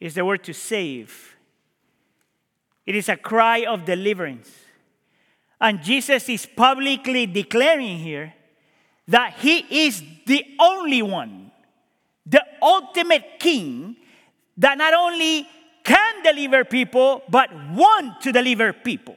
is 0.00 0.14
the 0.14 0.24
word 0.24 0.42
to 0.44 0.52
save 0.52 1.35
it 2.86 2.94
is 2.94 3.08
a 3.08 3.16
cry 3.16 3.64
of 3.64 3.84
deliverance. 3.84 4.50
And 5.60 5.82
Jesus 5.82 6.28
is 6.28 6.46
publicly 6.46 7.26
declaring 7.26 7.98
here 7.98 8.32
that 9.08 9.34
he 9.38 9.86
is 9.86 10.02
the 10.26 10.44
only 10.60 11.02
one, 11.02 11.50
the 12.24 12.42
ultimate 12.62 13.38
king 13.38 13.96
that 14.58 14.78
not 14.78 14.94
only 14.94 15.46
can 15.84 16.22
deliver 16.22 16.64
people, 16.64 17.22
but 17.28 17.50
want 17.72 18.20
to 18.22 18.32
deliver 18.32 18.72
people. 18.72 19.16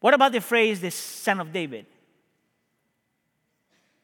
What 0.00 0.14
about 0.14 0.32
the 0.32 0.40
phrase, 0.40 0.80
the 0.80 0.90
son 0.90 1.40
of 1.40 1.52
David? 1.52 1.86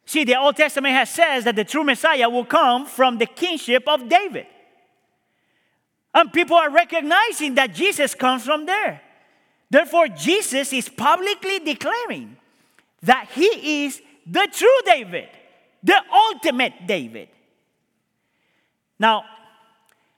See, 0.04 0.24
the 0.24 0.36
Old 0.36 0.56
Testament 0.56 0.94
has 0.94 1.10
says 1.10 1.44
that 1.44 1.54
the 1.54 1.64
true 1.64 1.84
Messiah 1.84 2.28
will 2.28 2.44
come 2.44 2.86
from 2.86 3.18
the 3.18 3.26
kingship 3.26 3.84
of 3.86 4.08
David. 4.08 4.46
And 6.14 6.32
people 6.32 6.56
are 6.56 6.70
recognizing 6.70 7.54
that 7.54 7.74
Jesus 7.74 8.14
comes 8.14 8.44
from 8.44 8.66
there. 8.66 9.00
Therefore, 9.70 10.08
Jesus 10.08 10.72
is 10.72 10.88
publicly 10.88 11.58
declaring 11.60 12.36
that 13.02 13.30
he 13.32 13.84
is 13.84 14.02
the 14.26 14.46
true 14.52 14.78
David, 14.84 15.28
the 15.82 15.98
ultimate 16.12 16.86
David. 16.86 17.28
Now, 18.98 19.24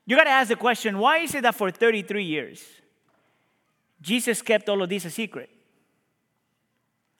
you 0.06 0.16
got 0.16 0.24
to 0.24 0.30
ask 0.30 0.48
the 0.48 0.56
question 0.56 0.98
why 0.98 1.18
is 1.18 1.34
it 1.34 1.42
that 1.42 1.54
for 1.54 1.70
33 1.70 2.24
years, 2.24 2.62
Jesus 4.02 4.42
kept 4.42 4.68
all 4.68 4.82
of 4.82 4.88
this 4.88 5.04
a 5.04 5.10
secret? 5.10 5.48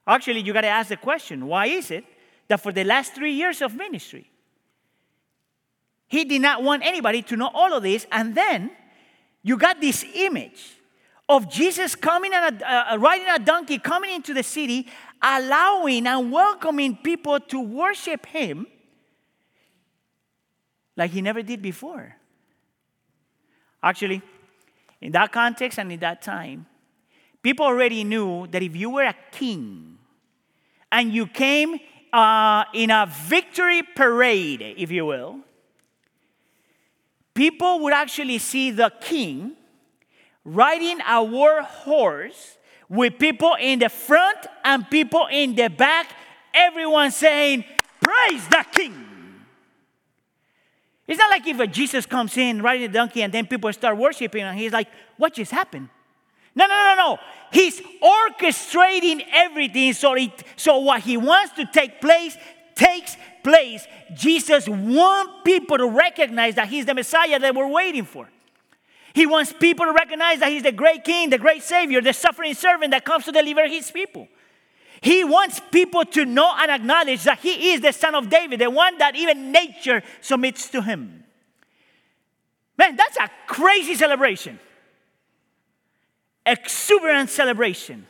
Actually, 0.06 0.40
you 0.40 0.52
got 0.52 0.62
to 0.62 0.68
ask 0.68 0.88
the 0.88 0.96
question 0.96 1.46
why 1.46 1.66
is 1.66 1.90
it 1.90 2.04
that 2.48 2.60
for 2.60 2.72
the 2.72 2.84
last 2.84 3.14
three 3.14 3.32
years 3.32 3.62
of 3.62 3.74
ministry, 3.74 4.30
he 6.14 6.24
did 6.24 6.42
not 6.42 6.62
want 6.62 6.84
anybody 6.86 7.22
to 7.22 7.36
know 7.36 7.50
all 7.52 7.72
of 7.72 7.82
this. 7.82 8.06
And 8.12 8.36
then 8.36 8.70
you 9.42 9.56
got 9.56 9.80
this 9.80 10.04
image 10.14 10.76
of 11.28 11.50
Jesus 11.50 11.96
coming 11.96 12.32
on 12.32 12.54
a, 12.54 12.92
uh, 12.92 12.96
riding 12.98 13.26
a 13.28 13.40
donkey, 13.40 13.80
coming 13.80 14.14
into 14.14 14.32
the 14.32 14.44
city, 14.44 14.86
allowing 15.20 16.06
and 16.06 16.30
welcoming 16.30 16.96
people 16.98 17.40
to 17.40 17.60
worship 17.60 18.26
him 18.26 18.68
like 20.96 21.10
he 21.10 21.20
never 21.20 21.42
did 21.42 21.60
before. 21.60 22.14
Actually, 23.82 24.22
in 25.00 25.10
that 25.10 25.32
context 25.32 25.80
and 25.80 25.90
in 25.90 25.98
that 25.98 26.22
time, 26.22 26.64
people 27.42 27.66
already 27.66 28.04
knew 28.04 28.46
that 28.52 28.62
if 28.62 28.76
you 28.76 28.88
were 28.88 29.02
a 29.02 29.16
king 29.32 29.98
and 30.92 31.12
you 31.12 31.26
came 31.26 31.76
uh, 32.12 32.62
in 32.72 32.92
a 32.92 33.10
victory 33.26 33.82
parade, 33.96 34.62
if 34.76 34.92
you 34.92 35.06
will, 35.06 35.40
people 37.34 37.80
would 37.80 37.92
actually 37.92 38.38
see 38.38 38.70
the 38.70 38.90
king 39.00 39.52
riding 40.44 41.00
a 41.06 41.22
war 41.22 41.62
horse 41.62 42.58
with 42.88 43.18
people 43.18 43.56
in 43.58 43.78
the 43.80 43.88
front 43.88 44.46
and 44.64 44.88
people 44.88 45.26
in 45.30 45.54
the 45.54 45.68
back, 45.68 46.10
everyone 46.52 47.10
saying, 47.10 47.64
Praise 48.00 48.46
the 48.48 48.64
king. 48.70 49.06
It's 51.06 51.18
not 51.18 51.30
like 51.30 51.46
if 51.46 51.72
Jesus 51.72 52.06
comes 52.06 52.36
in 52.36 52.62
riding 52.62 52.84
a 52.84 52.92
donkey 52.92 53.22
and 53.22 53.32
then 53.32 53.46
people 53.46 53.72
start 53.72 53.96
worshiping 53.96 54.42
and 54.42 54.58
he's 54.58 54.72
like, 54.72 54.88
What 55.16 55.34
just 55.34 55.50
happened? 55.50 55.88
No, 56.54 56.66
no, 56.66 56.74
no, 56.74 56.94
no. 56.96 57.18
He's 57.50 57.80
orchestrating 57.80 59.24
everything 59.32 59.92
so, 59.92 60.14
it, 60.14 60.30
so 60.56 60.78
what 60.78 61.00
he 61.00 61.16
wants 61.16 61.54
to 61.54 61.66
take 61.66 62.00
place 62.00 62.36
takes 62.74 63.16
place, 63.42 63.86
Jesus 64.14 64.68
wants 64.68 65.32
people 65.44 65.78
to 65.78 65.86
recognize 65.86 66.54
that 66.56 66.68
He's 66.68 66.86
the 66.86 66.94
Messiah 66.94 67.38
that 67.38 67.54
we're 67.54 67.68
waiting 67.68 68.04
for. 68.04 68.28
He 69.14 69.26
wants 69.26 69.52
people 69.52 69.86
to 69.86 69.92
recognize 69.92 70.40
that 70.40 70.50
He's 70.50 70.64
the 70.64 70.72
great 70.72 71.04
King, 71.04 71.30
the 71.30 71.38
great 71.38 71.62
Savior, 71.62 72.00
the 72.00 72.12
suffering 72.12 72.54
servant 72.54 72.90
that 72.90 73.04
comes 73.04 73.24
to 73.26 73.32
deliver 73.32 73.68
His 73.68 73.90
people. 73.90 74.28
He 75.00 75.22
wants 75.22 75.60
people 75.70 76.04
to 76.06 76.24
know 76.24 76.52
and 76.56 76.70
acknowledge 76.70 77.24
that 77.24 77.38
He 77.38 77.72
is 77.72 77.80
the 77.80 77.92
Son 77.92 78.14
of 78.14 78.28
David, 78.28 78.60
the 78.60 78.70
one 78.70 78.98
that 78.98 79.14
even 79.14 79.52
nature 79.52 80.02
submits 80.20 80.68
to 80.70 80.82
Him. 80.82 81.24
Man, 82.76 82.96
that's 82.96 83.16
a 83.18 83.30
crazy 83.46 83.94
celebration. 83.94 84.58
Exuberant 86.44 87.30
celebration. 87.30 88.06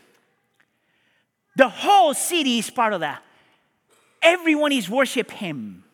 The 1.56 1.68
whole 1.68 2.14
city 2.14 2.59
is 2.59 2.71
part 2.71 2.92
of 2.92 3.00
that. 3.00 3.23
Everyone 4.25 4.73
is 4.73 4.88
worship 4.88 5.31
him. 5.31 5.85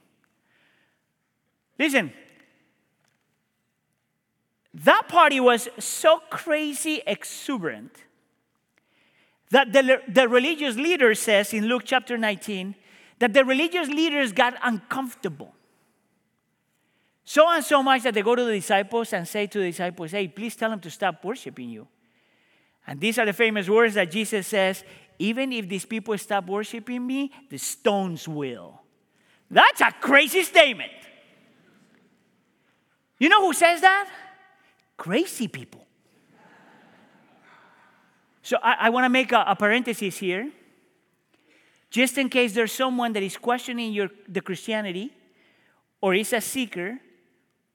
Listen, 1.78 2.12
that 4.72 5.08
party 5.08 5.40
was 5.40 5.68
so 5.78 6.20
crazy 6.30 7.02
exuberant 7.06 7.92
that 9.50 9.72
the, 9.72 10.00
the 10.06 10.28
religious 10.28 10.76
leader 10.76 11.14
says 11.14 11.52
in 11.52 11.66
Luke 11.66 11.82
chapter 11.84 12.16
19 12.16 12.76
that 13.18 13.34
the 13.34 13.44
religious 13.44 13.88
leaders 13.88 14.32
got 14.32 14.54
uncomfortable. 14.62 15.52
So 17.24 17.48
and 17.48 17.64
so 17.64 17.82
much 17.82 18.02
that 18.02 18.14
they 18.14 18.22
go 18.22 18.34
to 18.34 18.44
the 18.44 18.52
disciples 18.52 19.12
and 19.12 19.26
say 19.26 19.46
to 19.48 19.58
the 19.58 19.70
disciples, 19.70 20.12
Hey, 20.12 20.28
please 20.28 20.54
tell 20.56 20.70
them 20.70 20.80
to 20.80 20.90
stop 20.90 21.24
worshiping 21.24 21.68
you. 21.68 21.88
And 22.86 23.00
these 23.00 23.18
are 23.18 23.26
the 23.26 23.32
famous 23.32 23.68
words 23.68 23.94
that 23.94 24.10
Jesus 24.10 24.46
says 24.46 24.84
even 25.20 25.52
if 25.52 25.68
these 25.68 25.84
people 25.84 26.16
stop 26.18 26.46
worshiping 26.46 27.06
me, 27.06 27.30
the 27.48 27.58
stones 27.58 28.26
will. 28.26 28.80
That's 29.50 29.80
a 29.80 29.92
crazy 29.92 30.42
statement. 30.42 30.92
You 33.18 33.28
know 33.28 33.44
who 33.44 33.52
says 33.52 33.80
that? 33.82 34.08
crazy 35.00 35.48
people. 35.48 35.86
So 38.42 38.58
I, 38.62 38.86
I 38.86 38.90
want 38.90 39.06
to 39.06 39.08
make 39.08 39.32
a, 39.32 39.44
a 39.46 39.56
parenthesis 39.56 40.18
here, 40.18 40.50
just 41.90 42.18
in 42.18 42.28
case 42.28 42.52
there's 42.52 42.72
someone 42.72 43.14
that 43.14 43.22
is 43.22 43.38
questioning 43.38 43.94
your, 43.94 44.10
the 44.28 44.42
Christianity, 44.42 45.10
or 46.02 46.14
is 46.14 46.34
a 46.34 46.40
seeker, 46.40 46.98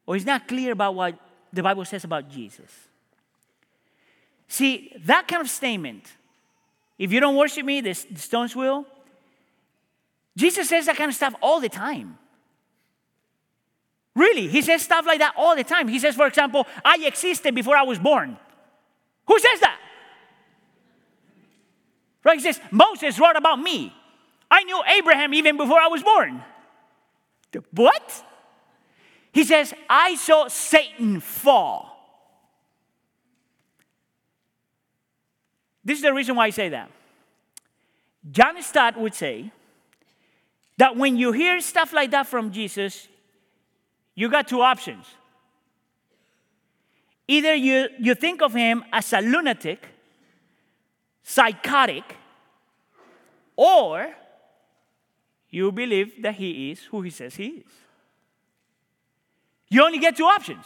or 0.06 0.16
is 0.16 0.26
not 0.26 0.48
clear 0.48 0.72
about 0.72 0.94
what 0.94 1.18
the 1.52 1.64
Bible 1.64 1.84
says 1.84 2.04
about 2.04 2.30
Jesus. 2.30 2.72
See, 4.48 4.94
that 5.06 5.28
kind 5.28 5.42
of 5.42 5.50
statement, 5.50 6.04
if 6.98 7.12
you 7.12 7.20
don't 7.20 7.36
worship 7.36 7.66
me, 7.66 7.82
the, 7.82 7.94
stones 7.94 8.56
will. 8.56 8.86
Jesus 10.38 10.70
says 10.70 10.86
that 10.86 10.98
kind 10.98 11.10
of 11.10 11.16
stuff 11.16 11.34
all 11.42 11.60
the 11.60 11.70
time. 11.70 12.18
Really, 14.16 14.48
he 14.48 14.62
says 14.62 14.82
stuff 14.82 15.06
like 15.06 15.20
that 15.20 15.34
all 15.38 15.56
the 15.56 15.64
time. 15.64 15.88
He 15.88 16.00
says, 16.00 16.16
for 16.16 16.26
example, 16.26 16.66
I 16.84 16.98
existed 17.06 17.54
before 17.54 17.76
I 17.76 17.84
was 17.84 18.00
born. 18.00 18.38
Who 19.28 19.40
says 19.40 19.60
that? 19.60 19.80
Right? 22.24 22.38
He 22.38 22.44
says, 22.44 22.60
Moses 22.72 23.20
wrote 23.20 23.36
about 23.36 23.60
me. 23.60 23.94
I 24.50 24.64
knew 24.64 24.82
Abraham 24.98 25.34
even 25.34 25.58
before 25.58 25.80
I 25.80 25.88
was 25.88 26.02
born. 26.02 26.42
What? 27.72 28.24
He 29.32 29.44
says, 29.44 29.74
I 29.90 30.16
saw 30.16 30.48
Satan 30.48 31.20
fall. 31.20 31.95
This 35.86 36.00
is 36.00 36.04
the 36.04 36.14
reason 36.14 36.36
why 36.36 36.48
I 36.48 36.50
say 36.50 36.70
that. 36.70 36.90
John 38.32 38.60
Stott 38.64 39.00
would 39.00 39.14
say 39.14 39.52
that 40.78 40.98
when 40.98 41.16
you 41.16 41.32
hear 41.32 41.62
stuff 41.62 41.94
like 41.94 42.10
that 42.12 42.26
from 42.26 42.52
Jesus, 42.52 43.08
you 44.16 44.30
got 44.30 44.48
two 44.48 44.62
options. 44.62 45.06
Either 47.28 47.54
you, 47.54 47.88
you 48.00 48.16
think 48.16 48.42
of 48.42 48.54
him 48.54 48.84
as 48.92 49.14
a 49.14 49.22
lunatic, 49.22 49.88
psychotic, 51.24 52.04
or 53.56 54.14
you 55.50 55.72
believe 55.72 56.22
that 56.22 56.36
he 56.36 56.72
is 56.72 56.84
who 56.84 57.02
he 57.02 57.10
says 57.10 57.36
he 57.36 57.48
is. 57.48 57.72
You 59.70 59.84
only 59.84 60.00
get 60.00 60.18
two 60.18 60.26
options. 60.26 60.66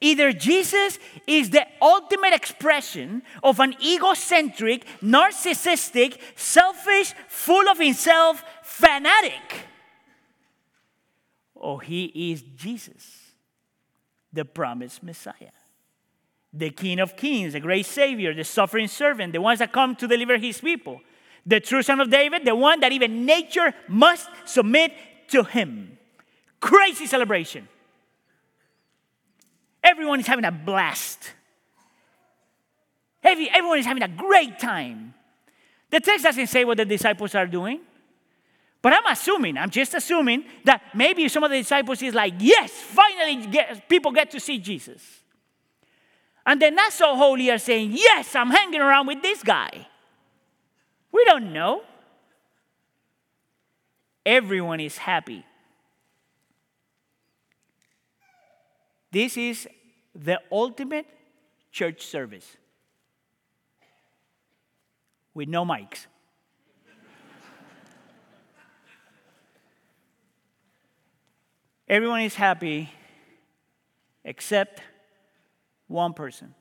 Either 0.00 0.32
Jesus 0.32 0.98
is 1.26 1.50
the 1.50 1.66
ultimate 1.80 2.32
expression 2.32 3.22
of 3.42 3.60
an 3.60 3.74
egocentric, 3.82 4.86
narcissistic, 5.02 6.18
selfish, 6.36 7.14
full 7.28 7.68
of 7.68 7.78
himself 7.78 8.42
fanatic 8.62 9.68
or 11.64 11.80
he 11.80 12.30
is 12.32 12.42
Jesus, 12.42 13.32
the 14.30 14.44
promised 14.44 15.02
Messiah, 15.02 15.56
the 16.52 16.68
King 16.68 17.00
of 17.00 17.16
Kings, 17.16 17.54
the 17.54 17.60
great 17.60 17.86
Savior, 17.86 18.34
the 18.34 18.44
suffering 18.44 18.86
servant, 18.86 19.32
the 19.32 19.40
ones 19.40 19.60
that 19.60 19.72
come 19.72 19.96
to 19.96 20.06
deliver 20.06 20.36
his 20.36 20.60
people, 20.60 21.00
the 21.46 21.60
true 21.60 21.82
Son 21.82 22.00
of 22.00 22.10
David, 22.10 22.44
the 22.44 22.54
one 22.54 22.80
that 22.80 22.92
even 22.92 23.24
nature 23.24 23.72
must 23.88 24.28
submit 24.44 24.92
to 25.28 25.42
him. 25.42 25.96
Crazy 26.60 27.06
celebration. 27.06 27.66
Everyone 29.84 30.18
is 30.18 30.26
having 30.26 30.46
a 30.46 30.50
blast. 30.50 31.32
Everyone 33.22 33.78
is 33.78 33.86
having 33.86 34.02
a 34.02 34.08
great 34.08 34.58
time. 34.58 35.14
The 35.90 36.00
text 36.00 36.24
doesn't 36.24 36.46
say 36.46 36.64
what 36.64 36.78
the 36.78 36.86
disciples 36.86 37.34
are 37.34 37.46
doing. 37.46 37.80
But 38.80 38.94
I'm 38.94 39.06
assuming, 39.06 39.56
I'm 39.56 39.70
just 39.70 39.94
assuming 39.94 40.44
that 40.64 40.82
maybe 40.94 41.28
some 41.28 41.44
of 41.44 41.50
the 41.50 41.58
disciples 41.58 42.02
is 42.02 42.14
like, 42.14 42.34
yes, 42.38 42.70
finally 42.70 43.46
get, 43.46 43.88
people 43.88 44.10
get 44.10 44.30
to 44.32 44.40
see 44.40 44.58
Jesus. 44.58 45.02
And 46.44 46.60
the 46.60 46.70
not 46.70 46.92
so 46.92 47.16
holy 47.16 47.50
are 47.50 47.58
saying, 47.58 47.92
yes, 47.92 48.34
I'm 48.34 48.50
hanging 48.50 48.80
around 48.80 49.06
with 49.06 49.22
this 49.22 49.42
guy. 49.42 49.86
We 51.12 51.24
don't 51.24 51.52
know. 51.52 51.82
Everyone 54.26 54.80
is 54.80 54.98
happy. 54.98 55.44
This 59.14 59.36
is 59.36 59.68
the 60.12 60.40
ultimate 60.50 61.06
church 61.70 62.04
service 62.04 62.56
with 65.32 65.48
no 65.48 65.64
mics. 65.64 66.06
Everyone 71.88 72.22
is 72.22 72.34
happy 72.34 72.90
except 74.24 74.80
one 75.86 76.12
person. 76.12 76.52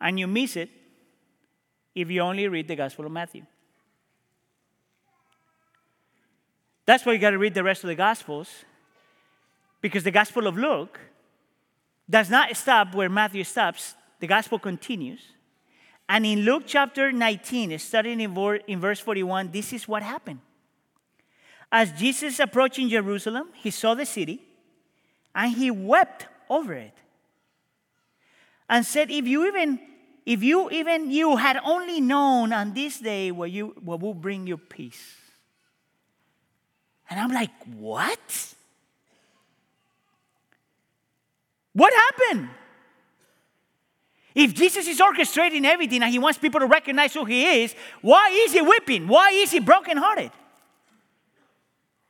And 0.00 0.18
you 0.18 0.26
miss 0.26 0.56
it 0.56 0.70
if 1.94 2.10
you 2.10 2.20
only 2.20 2.48
read 2.48 2.66
the 2.66 2.74
Gospel 2.74 3.06
of 3.06 3.12
Matthew. 3.12 3.46
That's 6.86 7.06
why 7.06 7.12
you 7.12 7.18
got 7.18 7.30
to 7.30 7.38
read 7.38 7.54
the 7.54 7.64
rest 7.64 7.82
of 7.84 7.88
the 7.88 7.94
Gospels, 7.94 8.48
because 9.80 10.04
the 10.04 10.10
Gospel 10.10 10.46
of 10.46 10.56
Luke 10.56 11.00
does 12.08 12.28
not 12.28 12.54
stop 12.56 12.94
where 12.94 13.08
Matthew 13.08 13.44
stops, 13.44 13.94
the 14.20 14.26
Gospel 14.26 14.58
continues. 14.58 15.20
And 16.08 16.26
in 16.26 16.40
Luke 16.40 16.64
chapter 16.66 17.10
19, 17.10 17.78
starting 17.78 18.20
in 18.20 18.80
verse 18.80 19.00
41, 19.00 19.50
this 19.50 19.72
is 19.72 19.88
what 19.88 20.02
happened. 20.02 20.40
As 21.72 21.90
Jesus 21.92 22.38
approached 22.38 22.76
Jerusalem, 22.76 23.48
he 23.54 23.70
saw 23.70 23.94
the 23.94 24.06
city 24.06 24.42
and 25.34 25.52
he 25.52 25.70
wept 25.70 26.26
over 26.48 26.74
it 26.74 26.94
and 28.68 28.84
said, 28.84 29.10
If 29.10 29.26
you 29.26 29.46
even 29.48 29.80
if 30.24 30.42
you 30.42 30.70
even 30.70 31.10
you 31.10 31.36
had 31.36 31.58
only 31.64 32.00
known 32.00 32.52
on 32.52 32.74
this 32.74 32.98
day 32.98 33.30
what 33.30 33.50
you 33.50 33.74
what 33.82 34.00
will 34.00 34.14
bring 34.14 34.46
you 34.46 34.56
peace. 34.56 35.16
And 37.10 37.20
I'm 37.20 37.30
like, 37.30 37.50
what? 37.76 38.54
What 41.72 41.92
happened? 41.92 42.48
If 44.34 44.54
Jesus 44.54 44.86
is 44.88 45.00
orchestrating 45.00 45.64
everything 45.64 46.02
and 46.02 46.10
he 46.10 46.18
wants 46.18 46.38
people 46.38 46.60
to 46.60 46.66
recognize 46.66 47.14
who 47.14 47.24
he 47.24 47.62
is, 47.62 47.74
why 48.02 48.30
is 48.32 48.52
he 48.52 48.60
weeping? 48.62 49.06
Why 49.06 49.30
is 49.30 49.50
he 49.52 49.60
brokenhearted? 49.60 50.32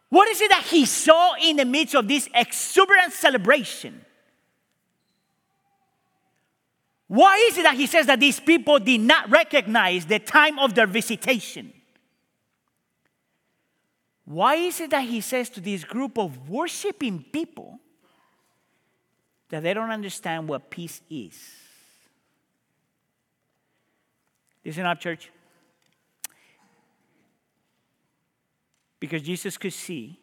What 0.08 0.28
is 0.28 0.40
it 0.40 0.48
that 0.50 0.64
he 0.64 0.86
saw 0.86 1.34
in 1.42 1.56
the 1.56 1.64
midst 1.64 1.94
of 1.94 2.08
this 2.08 2.28
exuberant 2.32 3.12
celebration? 3.12 4.04
Why 7.08 7.36
is 7.50 7.58
it 7.58 7.64
that 7.64 7.74
he 7.74 7.86
says 7.86 8.06
that 8.06 8.20
these 8.20 8.40
people 8.40 8.78
did 8.78 9.00
not 9.00 9.30
recognize 9.30 10.06
the 10.06 10.18
time 10.18 10.58
of 10.58 10.74
their 10.74 10.86
visitation? 10.86 11.72
Why 14.24 14.54
is 14.54 14.80
it 14.80 14.90
that 14.90 15.04
he 15.04 15.20
says 15.20 15.50
to 15.50 15.60
this 15.60 15.84
group 15.84 16.18
of 16.18 16.48
worshiping 16.48 17.24
people 17.30 17.78
that 19.50 19.62
they 19.62 19.74
don't 19.74 19.90
understand 19.90 20.48
what 20.48 20.70
peace 20.70 21.02
is? 21.10 21.38
Listen 24.64 24.86
up, 24.86 24.98
church. 24.98 25.30
Because 28.98 29.20
Jesus 29.20 29.58
could 29.58 29.74
see 29.74 30.18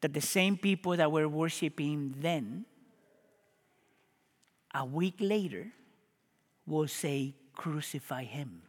that 0.00 0.12
the 0.12 0.20
same 0.20 0.56
people 0.56 0.96
that 0.96 1.10
were 1.10 1.26
worshiping 1.26 2.14
then, 2.20 2.64
a 4.72 4.84
week 4.84 5.16
later, 5.18 5.72
will 6.66 6.86
say, 6.86 7.34
Crucify 7.56 8.24
him. 8.24 8.62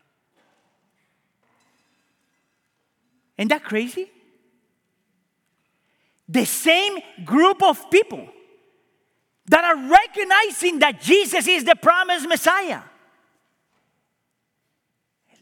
Isn't 3.38 3.50
that 3.50 3.64
crazy? 3.64 4.10
The 6.28 6.46
same 6.46 7.00
group 7.24 7.62
of 7.62 7.90
people 7.92 8.28
that 9.48 9.64
are 9.64 9.90
recognizing 9.90 10.80
that 10.80 11.02
Jesus 11.02 11.48
is 11.48 11.64
the 11.64 11.76
promised 11.76 12.28
Messiah 12.28 12.82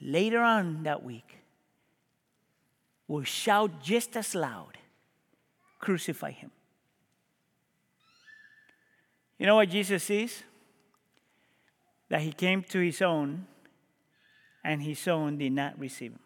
later 0.02 0.42
on 0.42 0.84
that 0.84 1.04
week 1.04 1.38
will 3.08 3.24
shout 3.24 3.82
just 3.82 4.18
as 4.18 4.36
loud 4.36 4.78
crucify 5.80 6.32
him. 6.32 6.52
You 9.38 9.46
know 9.46 9.56
what 9.56 9.70
Jesus 9.70 10.04
says? 10.04 10.44
That 12.10 12.22
he 12.22 12.32
came 12.32 12.64
to 12.64 12.80
his 12.80 13.02
own, 13.02 13.46
and 14.64 14.82
his 14.82 15.06
own 15.08 15.38
did 15.38 15.52
not 15.52 15.78
receive 15.78 16.14
him. 16.14 16.20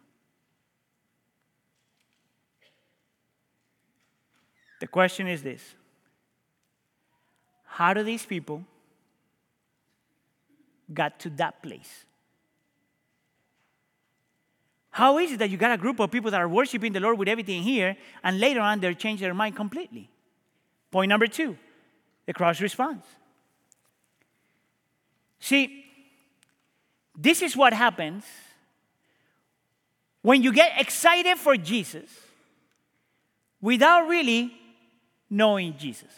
The 4.79 4.87
question 4.87 5.27
is 5.27 5.43
this 5.43 5.75
How 7.65 7.93
do 7.93 8.03
these 8.03 8.25
people 8.25 8.63
got 10.93 11.19
to 11.19 11.29
that 11.31 11.61
place? 11.61 12.05
How 14.91 15.19
is 15.19 15.33
it 15.33 15.39
that 15.39 15.51
you 15.51 15.57
got 15.57 15.71
a 15.71 15.77
group 15.77 15.99
of 15.99 16.09
people 16.09 16.31
that 16.31 16.41
are 16.41 16.49
worshiping 16.49 16.91
the 16.91 16.99
Lord 16.99 17.19
with 17.19 17.27
everything 17.27 17.61
here, 17.61 17.95
and 18.23 18.39
later 18.39 18.61
on 18.61 18.79
they 18.79 18.93
change 18.95 19.19
their 19.19 19.33
mind 19.33 19.55
completely? 19.55 20.09
Point 20.91 21.09
number 21.09 21.27
two 21.27 21.57
the 22.25 22.33
cross 22.33 22.59
response. 22.59 23.05
See, 25.39 25.85
this 27.15 27.41
is 27.41 27.55
what 27.55 27.73
happens 27.73 28.25
when 30.21 30.43
you 30.43 30.51
get 30.51 30.73
excited 30.79 31.37
for 31.37 31.55
Jesus 31.55 32.09
without 33.61 34.07
really 34.07 34.53
knowing 35.29 35.75
Jesus. 35.77 36.11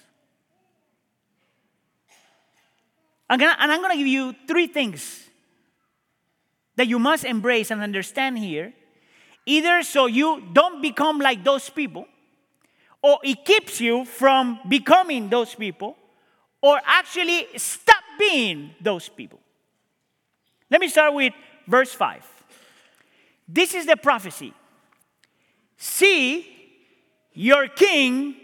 I'm 3.29 3.39
gonna, 3.39 3.55
and 3.59 3.71
I'm 3.71 3.79
going 3.79 3.91
to 3.91 3.97
give 3.97 4.07
you 4.07 4.35
three 4.47 4.67
things 4.67 5.29
that 6.75 6.87
you 6.87 6.97
must 6.97 7.25
embrace 7.25 7.71
and 7.71 7.81
understand 7.81 8.39
here. 8.39 8.73
Either 9.45 9.83
so 9.83 10.05
you 10.05 10.43
don't 10.53 10.81
become 10.81 11.19
like 11.19 11.43
those 11.43 11.69
people, 11.69 12.07
or 13.01 13.19
it 13.23 13.45
keeps 13.45 13.79
you 13.79 14.05
from 14.05 14.59
becoming 14.67 15.29
those 15.29 15.53
people, 15.55 15.95
or 16.61 16.79
actually 16.85 17.47
stop 17.57 18.03
being 18.17 18.71
those 18.81 19.09
people. 19.09 19.39
Let 20.69 20.81
me 20.81 20.87
start 20.87 21.13
with 21.13 21.33
verse 21.67 21.91
5. 21.93 22.25
This 23.47 23.73
is 23.73 23.85
the 23.85 23.97
prophecy. 23.97 24.53
See, 25.77 26.45
your 27.33 27.67
king 27.67 28.35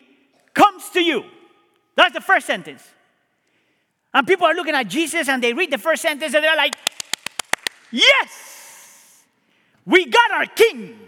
comes 0.76 0.90
to 0.92 1.02
you. 1.02 1.24
That's 1.96 2.14
the 2.14 2.22
first 2.22 2.46
sentence. 2.46 2.84
And 4.14 4.26
people 4.28 4.46
are 4.46 4.54
looking 4.54 4.76
at 4.76 4.88
Jesus 4.88 5.28
and 5.28 5.44
they 5.44 5.54
read 5.54 5.72
the 5.72 5.78
first 5.78 6.02
sentence 6.02 6.34
and 6.34 6.44
they're 6.44 6.56
like, 6.56 6.76
Yes, 7.92 9.24
we 9.86 10.06
got 10.06 10.32
our 10.32 10.46
king. 10.48 11.00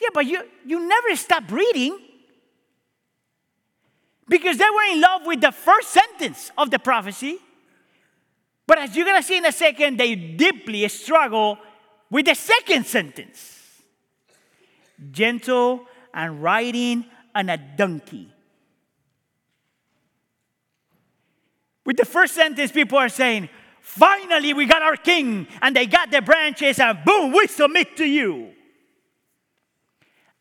Yeah, 0.00 0.08
but 0.12 0.26
you, 0.26 0.42
you 0.64 0.86
never 0.86 1.14
stop 1.14 1.50
reading 1.50 1.98
because 4.28 4.58
they 4.58 4.64
were 4.64 4.94
in 4.94 5.00
love 5.00 5.22
with 5.26 5.40
the 5.40 5.52
first 5.52 5.90
sentence 5.90 6.50
of 6.58 6.70
the 6.70 6.78
prophecy. 6.78 7.38
But 8.66 8.78
as 8.78 8.96
you're 8.96 9.06
going 9.06 9.20
to 9.20 9.26
see 9.26 9.36
in 9.36 9.46
a 9.46 9.52
second, 9.52 9.98
they 9.98 10.16
deeply 10.16 10.88
struggle 10.88 11.58
with 12.10 12.26
the 12.26 12.34
second 12.34 12.86
sentence 12.86 13.52
gentle 15.12 15.82
and 16.12 16.42
riding 16.42 17.04
on 17.36 17.50
a 17.50 17.58
donkey. 17.58 18.32
With 21.84 21.98
the 21.98 22.06
first 22.06 22.34
sentence, 22.34 22.72
people 22.72 22.98
are 22.98 23.10
saying, 23.10 23.48
Finally, 23.80 24.52
we 24.54 24.66
got 24.66 24.82
our 24.82 24.96
king, 24.96 25.46
and 25.62 25.76
they 25.76 25.86
got 25.86 26.10
the 26.10 26.20
branches, 26.20 26.80
and 26.80 26.98
boom, 27.04 27.30
we 27.30 27.46
submit 27.46 27.96
to 27.96 28.04
you. 28.04 28.50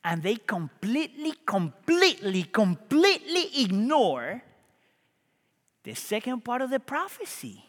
And 0.04 0.24
they 0.24 0.36
completely, 0.36 1.34
completely, 1.46 2.44
completely 2.44 3.62
ignore 3.62 4.42
the 5.84 5.94
second 5.94 6.44
part 6.44 6.64
of 6.64 6.72
the 6.72 6.80
prophecy 6.80 7.66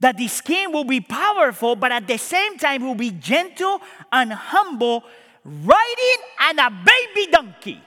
that 0.00 0.16
this 0.18 0.40
king 0.40 0.72
will 0.72 0.84
be 0.84 1.00
powerful, 1.00 1.76
but 1.76 1.92
at 1.92 2.06
the 2.06 2.18
same 2.18 2.58
time 2.58 2.82
will 2.82 2.94
be 2.94 3.10
gentle 3.10 3.80
and 4.12 4.32
humble, 4.32 5.04
riding 5.44 6.22
on 6.40 6.58
a 6.58 6.70
baby 6.70 7.30
donkey. 7.30 7.82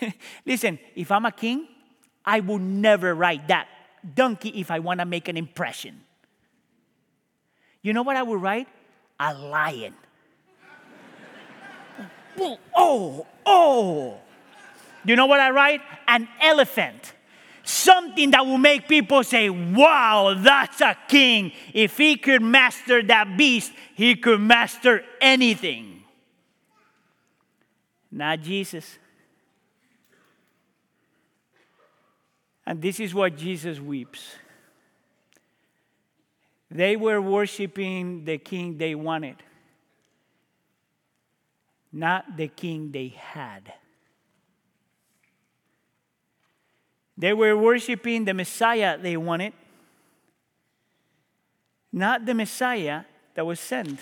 Listen, 0.46 0.78
if 0.94 1.10
I'm 1.10 1.24
a 1.24 1.32
king, 1.32 1.68
I 2.24 2.40
will 2.40 2.58
never 2.58 3.14
ride 3.14 3.48
that 3.48 3.68
donkey 4.14 4.50
if 4.60 4.70
I 4.70 4.78
want 4.78 5.00
to 5.00 5.06
make 5.06 5.28
an 5.28 5.36
impression. 5.36 6.00
You 7.82 7.92
know 7.92 8.02
what 8.02 8.16
I 8.16 8.22
would 8.22 8.40
ride? 8.40 8.66
A 9.20 9.34
lion. 9.34 9.94
oh, 12.76 13.26
oh. 13.46 14.16
You 15.04 15.16
know 15.16 15.26
what 15.26 15.40
I 15.40 15.50
ride? 15.50 15.80
An 16.08 16.28
elephant. 16.40 17.12
Something 17.62 18.30
that 18.32 18.44
will 18.44 18.58
make 18.58 18.88
people 18.88 19.24
say, 19.24 19.48
wow, 19.48 20.34
that's 20.36 20.80
a 20.80 20.96
king. 21.08 21.52
If 21.72 21.96
he 21.96 22.16
could 22.16 22.42
master 22.42 23.02
that 23.02 23.36
beast, 23.36 23.72
he 23.94 24.16
could 24.16 24.40
master 24.40 25.02
anything. 25.20 25.93
Not 28.14 28.42
Jesus. 28.42 28.96
And 32.64 32.80
this 32.80 33.00
is 33.00 33.12
what 33.12 33.36
Jesus 33.36 33.80
weeps. 33.80 34.36
They 36.70 36.94
were 36.94 37.20
worshiping 37.20 38.24
the 38.24 38.38
king 38.38 38.78
they 38.78 38.94
wanted, 38.94 39.36
not 41.92 42.36
the 42.36 42.46
king 42.46 42.92
they 42.92 43.08
had. 43.08 43.72
They 47.18 47.32
were 47.32 47.56
worshiping 47.56 48.24
the 48.26 48.34
Messiah 48.34 48.96
they 48.96 49.16
wanted, 49.16 49.54
not 51.92 52.24
the 52.24 52.34
Messiah 52.34 53.02
that 53.34 53.44
was 53.44 53.58
sent. 53.58 53.98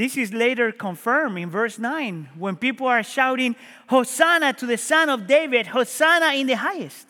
This 0.00 0.16
is 0.16 0.32
later 0.32 0.72
confirmed 0.72 1.36
in 1.36 1.50
verse 1.50 1.78
9 1.78 2.30
when 2.38 2.56
people 2.56 2.86
are 2.86 3.02
shouting, 3.02 3.54
Hosanna 3.90 4.54
to 4.54 4.64
the 4.64 4.78
Son 4.78 5.10
of 5.10 5.26
David, 5.26 5.66
Hosanna 5.66 6.32
in 6.32 6.46
the 6.46 6.56
highest. 6.56 7.06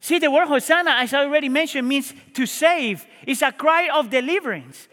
See, 0.00 0.18
the 0.18 0.30
word 0.30 0.48
Hosanna, 0.48 0.90
as 0.98 1.14
I 1.14 1.24
already 1.24 1.48
mentioned, 1.48 1.88
means 1.88 2.12
to 2.34 2.44
save. 2.44 3.06
It's 3.26 3.40
a 3.40 3.52
cry 3.52 3.88
of 3.88 4.10
deliverance. 4.10 4.86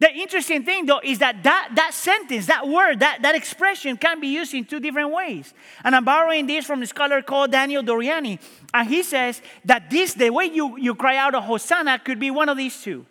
The 0.00 0.12
interesting 0.14 0.64
thing, 0.64 0.86
though, 0.86 1.00
is 1.04 1.20
that 1.20 1.40
that, 1.44 1.70
that 1.76 1.94
sentence, 1.94 2.46
that 2.46 2.66
word, 2.66 2.98
that, 2.98 3.22
that 3.22 3.36
expression 3.36 3.96
can 3.96 4.18
be 4.18 4.26
used 4.26 4.52
in 4.52 4.64
two 4.64 4.80
different 4.80 5.12
ways. 5.12 5.54
And 5.84 5.94
I'm 5.94 6.04
borrowing 6.04 6.48
this 6.48 6.66
from 6.66 6.82
a 6.82 6.88
scholar 6.88 7.22
called 7.22 7.52
Daniel 7.52 7.84
Doriani. 7.84 8.40
And 8.74 8.88
he 8.88 9.04
says 9.04 9.40
that 9.64 9.90
this, 9.90 10.14
the 10.14 10.30
way 10.30 10.46
you, 10.46 10.76
you 10.76 10.96
cry 10.96 11.18
out 11.18 11.36
a 11.36 11.40
Hosanna, 11.40 12.00
could 12.00 12.18
be 12.18 12.32
one 12.32 12.48
of 12.48 12.56
these 12.56 12.82
two. 12.82 13.06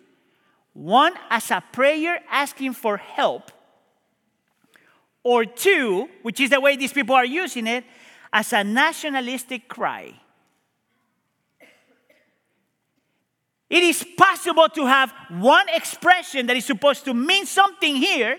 One, 0.80 1.12
as 1.28 1.50
a 1.50 1.62
prayer 1.72 2.20
asking 2.30 2.72
for 2.72 2.96
help. 2.96 3.52
Or 5.22 5.44
two, 5.44 6.08
which 6.22 6.40
is 6.40 6.48
the 6.48 6.58
way 6.58 6.74
these 6.76 6.90
people 6.94 7.14
are 7.14 7.26
using 7.26 7.66
it, 7.66 7.84
as 8.32 8.54
a 8.54 8.64
nationalistic 8.64 9.68
cry. 9.68 10.14
It 13.68 13.82
is 13.82 14.06
possible 14.16 14.70
to 14.70 14.86
have 14.86 15.12
one 15.28 15.68
expression 15.68 16.46
that 16.46 16.56
is 16.56 16.64
supposed 16.64 17.04
to 17.04 17.12
mean 17.12 17.44
something 17.44 17.96
here 17.96 18.38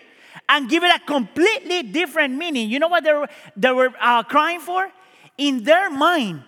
and 0.49 0.67
give 0.67 0.83
it 0.83 0.95
a 0.95 0.99
completely 1.05 1.83
different 1.83 2.35
meaning. 2.35 2.71
You 2.71 2.79
know 2.79 2.87
what 2.87 3.03
they 3.03 3.13
were, 3.13 3.29
they 3.55 3.71
were 3.71 3.93
uh, 4.01 4.23
crying 4.23 4.61
for? 4.61 4.91
In 5.37 5.63
their 5.63 5.91
mind, 5.91 6.41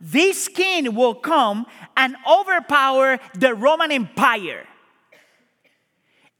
this 0.00 0.48
king 0.48 0.94
will 0.94 1.14
come 1.14 1.66
and 1.98 2.16
overpower 2.26 3.18
the 3.34 3.54
Roman 3.54 3.92
Empire 3.92 4.66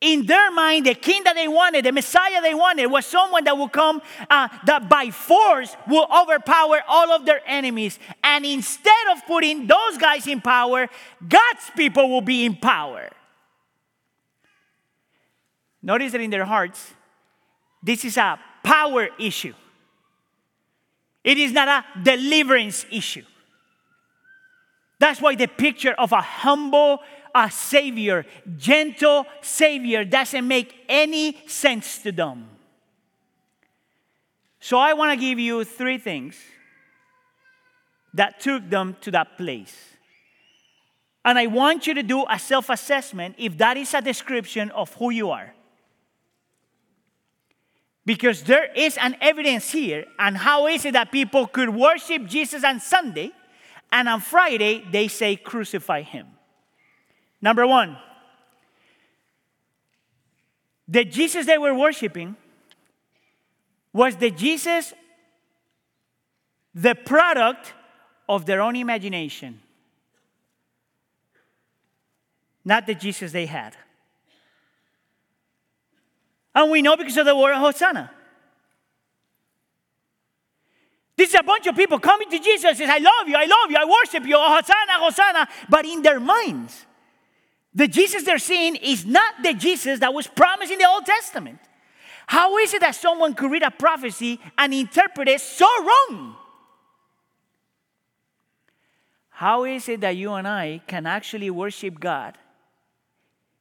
in 0.04 0.26
their 0.26 0.50
mind, 0.50 0.84
the 0.84 0.94
king 0.94 1.24
that 1.24 1.34
they 1.34 1.48
wanted, 1.48 1.86
the 1.86 1.90
Messiah 1.90 2.42
they 2.42 2.52
wanted, 2.52 2.86
was 2.88 3.06
someone 3.06 3.42
that 3.44 3.56
will 3.56 3.70
come 3.70 4.02
uh, 4.28 4.48
that 4.66 4.86
by 4.86 5.10
force 5.10 5.74
will 5.88 6.06
overpower 6.14 6.82
all 6.86 7.10
of 7.10 7.24
their 7.24 7.40
enemies. 7.46 7.98
And 8.22 8.44
instead 8.44 9.06
of 9.12 9.24
putting 9.26 9.66
those 9.66 9.96
guys 9.96 10.26
in 10.26 10.42
power, 10.42 10.88
God's 11.26 11.70
people 11.74 12.10
will 12.10 12.20
be 12.20 12.44
in 12.44 12.54
power. 12.54 13.08
Notice 15.82 16.12
that 16.12 16.20
in 16.20 16.30
their 16.30 16.44
hearts, 16.44 16.92
this 17.82 18.04
is 18.04 18.18
a 18.18 18.38
power 18.62 19.08
issue, 19.18 19.54
it 21.24 21.38
is 21.38 21.50
not 21.52 21.68
a 21.68 22.02
deliverance 22.02 22.84
issue. 22.90 23.24
That's 24.98 25.20
why 25.20 25.34
the 25.34 25.48
picture 25.48 25.92
of 25.92 26.12
a 26.12 26.20
humble, 26.20 27.00
a 27.34 27.50
savior, 27.50 28.24
gentle 28.56 29.26
savior, 29.40 30.04
doesn't 30.04 30.46
make 30.46 30.74
any 30.88 31.36
sense 31.46 31.98
to 31.98 32.12
them. 32.12 32.48
So 34.60 34.78
I 34.78 34.94
want 34.94 35.12
to 35.12 35.16
give 35.16 35.38
you 35.38 35.64
three 35.64 35.98
things 35.98 36.36
that 38.14 38.40
took 38.40 38.70
them 38.70 38.96
to 39.02 39.10
that 39.10 39.36
place. 39.36 39.76
And 41.24 41.38
I 41.38 41.46
want 41.46 41.86
you 41.86 41.94
to 41.94 42.02
do 42.02 42.24
a 42.30 42.38
self 42.38 42.70
assessment 42.70 43.34
if 43.38 43.58
that 43.58 43.76
is 43.76 43.92
a 43.94 44.00
description 44.00 44.70
of 44.70 44.94
who 44.94 45.10
you 45.10 45.30
are. 45.30 45.54
Because 48.06 48.42
there 48.42 48.70
is 48.74 48.98
an 48.98 49.16
evidence 49.20 49.72
here, 49.72 50.04
and 50.18 50.36
how 50.36 50.66
is 50.66 50.84
it 50.84 50.92
that 50.92 51.10
people 51.10 51.46
could 51.46 51.70
worship 51.70 52.26
Jesus 52.26 52.62
on 52.62 52.78
Sunday, 52.78 53.32
and 53.90 54.08
on 54.08 54.20
Friday 54.20 54.84
they 54.90 55.08
say, 55.08 55.36
crucify 55.36 56.02
him? 56.02 56.33
Number 57.44 57.66
one, 57.66 57.96
the 60.88 61.04
Jesus 61.04 61.44
they 61.44 61.58
were 61.58 61.74
worshiping 61.74 62.36
was 63.92 64.16
the 64.16 64.30
Jesus, 64.30 64.94
the 66.74 66.94
product 66.94 67.74
of 68.28 68.46
their 68.46 68.60
own 68.60 68.74
imagination. 68.74 69.60
not 72.64 72.86
the 72.86 72.94
Jesus 72.94 73.32
they 73.32 73.46
had. 73.46 73.76
And 76.54 76.70
we 76.70 76.80
know 76.82 76.96
because 76.96 77.16
of 77.18 77.26
the 77.26 77.36
word 77.36 77.56
Hosanna. 77.56 78.10
This 81.16 81.28
is 81.28 81.34
a 81.34 81.42
bunch 81.42 81.66
of 81.66 81.76
people 81.76 81.98
coming 81.98 82.30
to 82.30 82.38
Jesus 82.38 82.64
and 82.64 82.76
says, 82.78 82.90
I 82.90 82.98
love 82.98 83.28
you, 83.28 83.36
I 83.36 83.44
love 83.44 83.70
you, 83.70 83.76
I 83.78 83.84
worship 83.84 84.26
you, 84.26 84.36
oh, 84.36 84.56
Hosanna, 84.56 85.04
Hosanna. 85.04 85.48
But 85.68 85.84
in 85.84 86.02
their 86.02 86.18
minds, 86.18 86.86
the 87.74 87.88
Jesus 87.88 88.22
they're 88.22 88.38
seeing 88.38 88.76
is 88.76 89.04
not 89.04 89.42
the 89.42 89.54
Jesus 89.54 90.00
that 90.00 90.14
was 90.14 90.26
promised 90.26 90.70
in 90.70 90.78
the 90.78 90.88
Old 90.88 91.04
Testament. 91.04 91.58
How 92.26 92.56
is 92.58 92.72
it 92.72 92.80
that 92.80 92.94
someone 92.94 93.34
could 93.34 93.50
read 93.50 93.62
a 93.62 93.70
prophecy 93.70 94.40
and 94.56 94.72
interpret 94.72 95.28
it 95.28 95.40
so 95.40 95.66
wrong? 95.82 96.36
How 99.30 99.64
is 99.64 99.88
it 99.88 100.00
that 100.02 100.16
you 100.16 100.32
and 100.32 100.46
I 100.46 100.80
can 100.86 101.06
actually 101.06 101.50
worship 101.50 101.98
God 101.98 102.38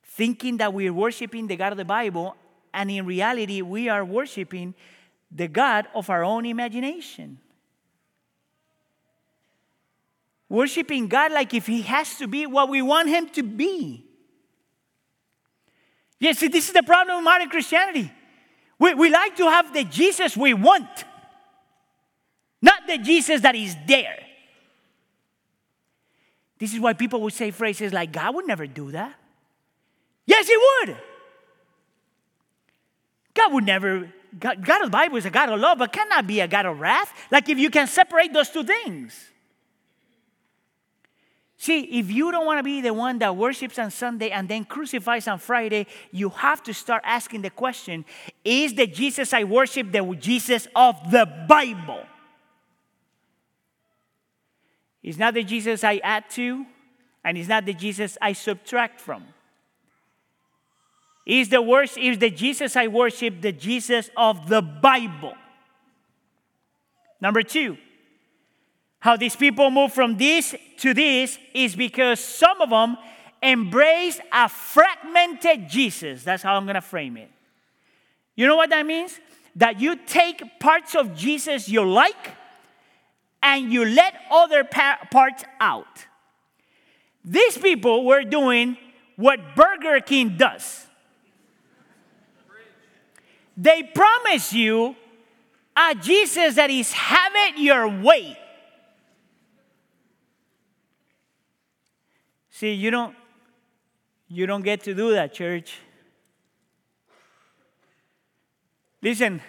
thinking 0.04 0.58
that 0.58 0.72
we're 0.72 0.94
worshiping 0.94 1.48
the 1.48 1.56
God 1.56 1.72
of 1.72 1.78
the 1.78 1.86
Bible, 1.86 2.36
and 2.72 2.92
in 2.92 3.06
reality, 3.08 3.64
we 3.64 3.90
are 3.90 4.06
worshiping 4.06 4.76
the 5.32 5.48
God 5.48 5.88
of 5.96 6.12
our 6.12 6.24
own 6.24 6.46
imagination? 6.46 7.40
Worshiping 10.50 11.08
God 11.08 11.32
like 11.32 11.54
if 11.54 11.66
He 11.68 11.82
has 11.84 12.18
to 12.18 12.28
be 12.28 12.46
what 12.46 12.70
we 12.70 12.82
want 12.82 13.10
Him 13.10 13.30
to 13.30 13.44
be. 13.44 14.06
Yes, 16.20 16.38
see, 16.38 16.48
this 16.48 16.68
is 16.68 16.74
the 16.74 16.84
problem 16.84 17.18
of 17.18 17.24
modern 17.24 17.50
Christianity. 17.50 18.12
We, 18.80 18.94
we 18.94 19.10
like 19.10 19.36
to 19.38 19.44
have 19.46 19.74
the 19.74 19.84
Jesus 19.84 20.38
we 20.38 20.54
want, 20.54 20.88
not 22.62 22.88
the 22.88 22.98
Jesus 22.98 23.42
that 23.42 23.56
is 23.56 23.76
there. 23.88 24.20
This 26.60 26.74
is 26.74 26.80
why 26.80 26.94
people 26.94 27.22
would 27.22 27.34
say 27.34 27.52
phrases 27.52 27.92
like, 27.92 28.14
God 28.14 28.36
would 28.36 28.48
never 28.48 28.68
do 28.68 28.92
that. 28.92 29.16
Yes, 30.26 30.48
He 30.48 30.56
would. 30.56 30.98
God 33.34 33.54
would 33.54 33.66
never, 33.66 34.14
God, 34.40 34.64
God 34.64 34.82
of 34.82 34.88
the 34.88 34.92
Bible 34.92 35.18
is 35.18 35.26
a 35.26 35.30
God 35.30 35.50
of 35.50 35.60
love, 35.60 35.80
but 35.80 35.92
cannot 35.92 36.28
be 36.28 36.40
a 36.40 36.48
God 36.48 36.66
of 36.66 36.80
wrath. 36.80 37.14
Like 37.32 37.50
if 37.50 37.58
you 37.58 37.70
can 37.70 37.88
separate 37.88 38.32
those 38.32 38.50
two 38.50 38.64
things. 38.64 39.32
See, 41.64 41.84
if 41.98 42.12
you 42.12 42.30
don't 42.30 42.46
want 42.46 42.60
to 42.60 42.64
be 42.64 42.82
the 42.82 42.94
one 42.94 43.20
that 43.20 43.38
worships 43.38 43.80
on 43.80 43.90
Sunday 43.90 44.32
and 44.32 44.50
then 44.50 44.66
crucifies 44.66 45.30
on 45.30 45.40
Friday, 45.40 45.88
you 46.12 46.28
have 46.28 46.62
to 46.64 46.74
start 46.74 47.02
asking 47.06 47.42
the 47.42 47.50
question 47.50 48.04
Is 48.44 48.74
the 48.74 48.86
Jesus 48.86 49.32
I 49.32 49.46
worship 49.46 49.90
the 49.90 50.14
Jesus 50.20 50.68
of 50.76 50.98
the 51.10 51.26
Bible? 51.48 52.04
It's 55.02 55.18
not 55.18 55.36
the 55.36 55.44
Jesus 55.46 55.86
I 55.86 56.02
add 56.04 56.30
to, 56.32 56.66
and 57.24 57.38
it's 57.38 57.48
not 57.48 57.66
the 57.66 57.74
Jesus 57.74 58.18
I 58.22 58.34
subtract 58.34 59.00
from. 59.00 59.24
Is 61.26 61.48
the 61.48 61.62
worst 61.62 61.98
is 61.98 62.18
the 62.18 62.30
Jesus 62.30 62.76
I 62.76 62.88
worship 62.88 63.40
the 63.40 63.54
Jesus 63.54 64.10
of 64.18 64.50
the 64.50 64.62
Bible? 64.62 65.36
Number 67.22 67.42
two, 67.42 67.78
how 69.04 69.18
these 69.18 69.36
people 69.36 69.70
move 69.70 69.92
from 69.92 70.16
this 70.16 70.56
to 70.78 70.94
this 70.94 71.38
is 71.54 71.76
because 71.76 72.22
some 72.22 72.62
of 72.62 72.70
them 72.70 72.96
embrace 73.42 74.18
a 74.32 74.48
fragmented 74.48 75.68
Jesus. 75.68 76.24
That's 76.24 76.42
how 76.42 76.56
I'm 76.56 76.64
going 76.64 76.76
to 76.76 76.82
frame 76.82 77.18
it. 77.18 77.30
You 78.38 78.48
know 78.48 78.56
what 78.56 78.70
that 78.70 78.86
means? 78.86 79.20
That 79.58 79.82
you 79.82 79.98
take 79.98 80.58
parts 80.58 80.96
of 80.96 81.18
Jesus 81.18 81.68
you 81.68 81.84
like 81.84 82.32
and 83.42 83.74
you 83.74 83.84
let 83.84 84.16
other 84.32 84.64
parts 84.64 85.44
out. 85.60 86.06
These 87.26 87.58
people 87.58 88.06
were 88.06 88.24
doing 88.24 88.78
what 89.18 89.54
Burger 89.54 90.00
King 90.00 90.38
does. 90.38 90.88
They 93.58 93.84
promise 93.84 94.54
you 94.54 94.96
a 95.76 95.94
Jesus 95.94 96.56
that 96.56 96.70
is 96.70 96.94
have 96.94 97.34
it 97.36 97.58
your 97.58 97.90
way. 97.90 98.38
See, 102.54 102.74
you 102.74 102.92
don't 102.92 103.16
you 104.28 104.46
don't 104.46 104.62
get 104.62 104.84
to 104.84 104.94
do 104.94 105.12
that, 105.14 105.34
church. 105.34 105.80
Listen, 109.02 109.42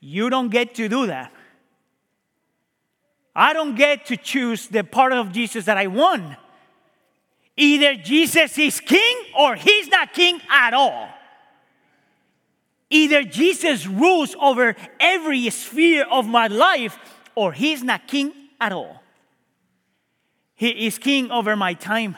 you 0.00 0.30
don't 0.30 0.48
get 0.48 0.74
to 0.76 0.88
do 0.88 1.06
that. 1.06 1.32
I 3.34 3.52
don't 3.52 3.74
get 3.74 4.06
to 4.06 4.16
choose 4.16 4.68
the 4.68 4.82
part 4.84 5.12
of 5.12 5.32
Jesus 5.32 5.66
that 5.66 5.76
I 5.76 5.86
want. 5.86 6.34
Either 7.58 7.94
Jesus 7.94 8.56
is 8.56 8.80
king 8.80 9.16
or 9.38 9.54
he's 9.54 9.88
not 9.88 10.14
king 10.14 10.40
at 10.48 10.72
all. 10.72 11.10
Either 12.88 13.22
Jesus 13.22 13.86
rules 13.86 14.34
over 14.40 14.74
every 14.98 15.50
sphere 15.50 16.06
of 16.10 16.26
my 16.26 16.46
life 16.46 16.98
or 17.34 17.52
he's 17.52 17.82
not 17.82 18.08
king 18.08 18.32
at 18.58 18.72
all. 18.72 19.02
He 20.54 20.86
is 20.86 20.96
king 20.96 21.30
over 21.30 21.54
my 21.54 21.74
time. 21.74 22.16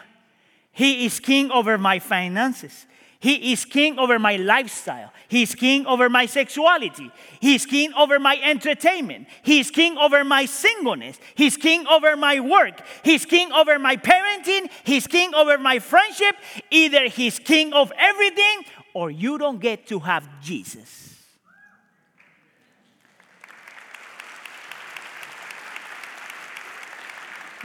He 0.73 1.07
is 1.07 1.21
king 1.21 1.51
over 1.51 1.77
my 1.79 1.99
finances. 1.99 2.87
He 3.21 3.53
is 3.53 3.65
king 3.65 3.99
over 3.99 4.19
my 4.21 4.37
lifestyle. 4.37 5.13
He's 5.27 5.55
king 5.55 5.87
over 5.87 6.09
my 6.09 6.27
sexuality. 6.27 7.11
He's 7.41 7.67
king 7.67 7.93
over 7.95 8.21
my 8.21 8.39
entertainment. 8.45 9.27
He's 9.43 9.73
king 9.73 9.99
over 9.99 10.23
my 10.23 10.45
singleness. 10.47 11.19
He's 11.35 11.57
king 11.57 11.85
over 11.89 12.17
my 12.17 12.39
work. 12.39 12.81
He's 13.03 13.27
king 13.27 13.51
over 13.51 13.77
my 13.79 13.97
parenting. 13.97 14.71
He's 14.85 15.09
king 15.09 15.35
over 15.35 15.59
my 15.59 15.81
friendship. 15.81 16.37
Either 16.71 17.09
he's 17.09 17.41
king 17.41 17.73
of 17.73 17.93
everything 17.99 18.65
or 18.95 19.11
you 19.11 19.37
don't 19.37 19.61
get 19.61 19.89
to 19.89 19.99
have 19.99 20.29
Jesus. 20.41 21.08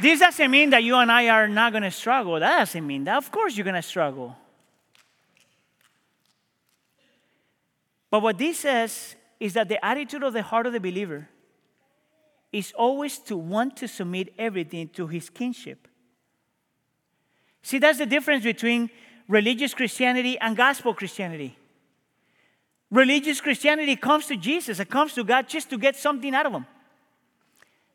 This 0.03 0.19
doesn't 0.19 0.51
mean 0.51 0.69
that 0.71 0.83
you 0.83 0.97
and 0.97 1.09
I 1.09 1.29
are 1.29 1.47
not 1.47 1.71
going 1.71 1.83
to 1.83 1.91
struggle. 1.91 2.37
That 2.37 2.57
doesn't 2.57 2.85
mean 2.85 3.05
that. 3.05 3.15
Of 3.15 3.31
course, 3.31 3.55
you're 3.55 3.63
going 3.63 3.81
to 3.81 3.81
struggle. 3.81 4.35
But 8.11 8.21
what 8.21 8.37
this 8.37 8.59
says 8.59 9.15
is 9.39 9.53
that 9.53 9.69
the 9.69 9.83
attitude 9.83 10.21
of 10.23 10.33
the 10.33 10.41
heart 10.41 10.67
of 10.67 10.73
the 10.73 10.81
believer 10.81 11.29
is 12.51 12.73
always 12.73 13.17
to 13.19 13.37
want 13.37 13.77
to 13.77 13.87
submit 13.87 14.33
everything 14.37 14.89
to 14.89 15.07
his 15.07 15.29
kingship. 15.29 15.87
See, 17.61 17.77
that's 17.79 17.99
the 17.99 18.05
difference 18.05 18.43
between 18.43 18.89
religious 19.29 19.73
Christianity 19.73 20.37
and 20.37 20.57
gospel 20.57 20.93
Christianity. 20.93 21.57
Religious 22.91 23.39
Christianity 23.39 23.95
comes 23.95 24.25
to 24.25 24.35
Jesus, 24.35 24.81
it 24.81 24.89
comes 24.89 25.13
to 25.13 25.23
God 25.23 25.47
just 25.47 25.69
to 25.69 25.77
get 25.77 25.95
something 25.95 26.35
out 26.35 26.47
of 26.47 26.51
Him. 26.51 26.65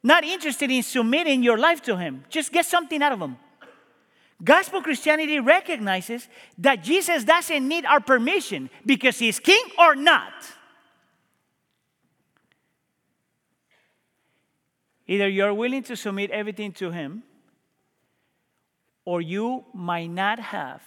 Not 0.03 0.25
interested 0.25 0.71
in 0.71 0.83
submitting 0.83 1.43
your 1.43 1.59
life 1.59 1.83
to 1.83 1.97
Him, 1.97 2.25
just 2.29 2.53
get 2.53 2.67
something 2.67 3.03
out 3.03 3.13
of 3.13 3.21
Him. 3.21 3.37
Gospel 4.43 4.83
Christianity 4.83 5.41
recognizes 5.41 6.29
that 6.59 6.85
Jesus 6.85 7.25
doesn't 7.25 7.67
need 7.67 7.85
our 7.85 8.01
permission 8.01 8.71
because 8.87 9.19
he's 9.19 9.41
king 9.41 9.63
or 9.77 9.97
not. 9.97 10.33
Either 15.09 15.29
you're 15.29 15.55
willing 15.55 15.83
to 15.85 15.97
submit 15.97 16.31
everything 16.31 16.71
to 16.73 16.91
him, 16.91 17.25
or 19.05 19.21
you 19.21 19.65
might 19.73 20.11
not 20.11 20.39
have 20.39 20.83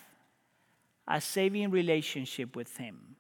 a 1.08 1.20
saving 1.20 1.72
relationship 1.72 2.56
with 2.56 2.78
him. 2.78 3.16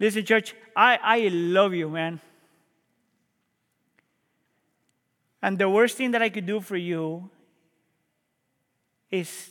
Listen, 0.00 0.24
church, 0.24 0.54
I, 0.74 0.98
I 1.02 1.28
love 1.28 1.74
you, 1.74 1.90
man. 1.90 2.20
And 5.42 5.58
the 5.58 5.68
worst 5.68 5.98
thing 5.98 6.10
that 6.12 6.22
I 6.22 6.30
could 6.30 6.46
do 6.46 6.60
for 6.60 6.76
you 6.76 7.28
is 9.10 9.50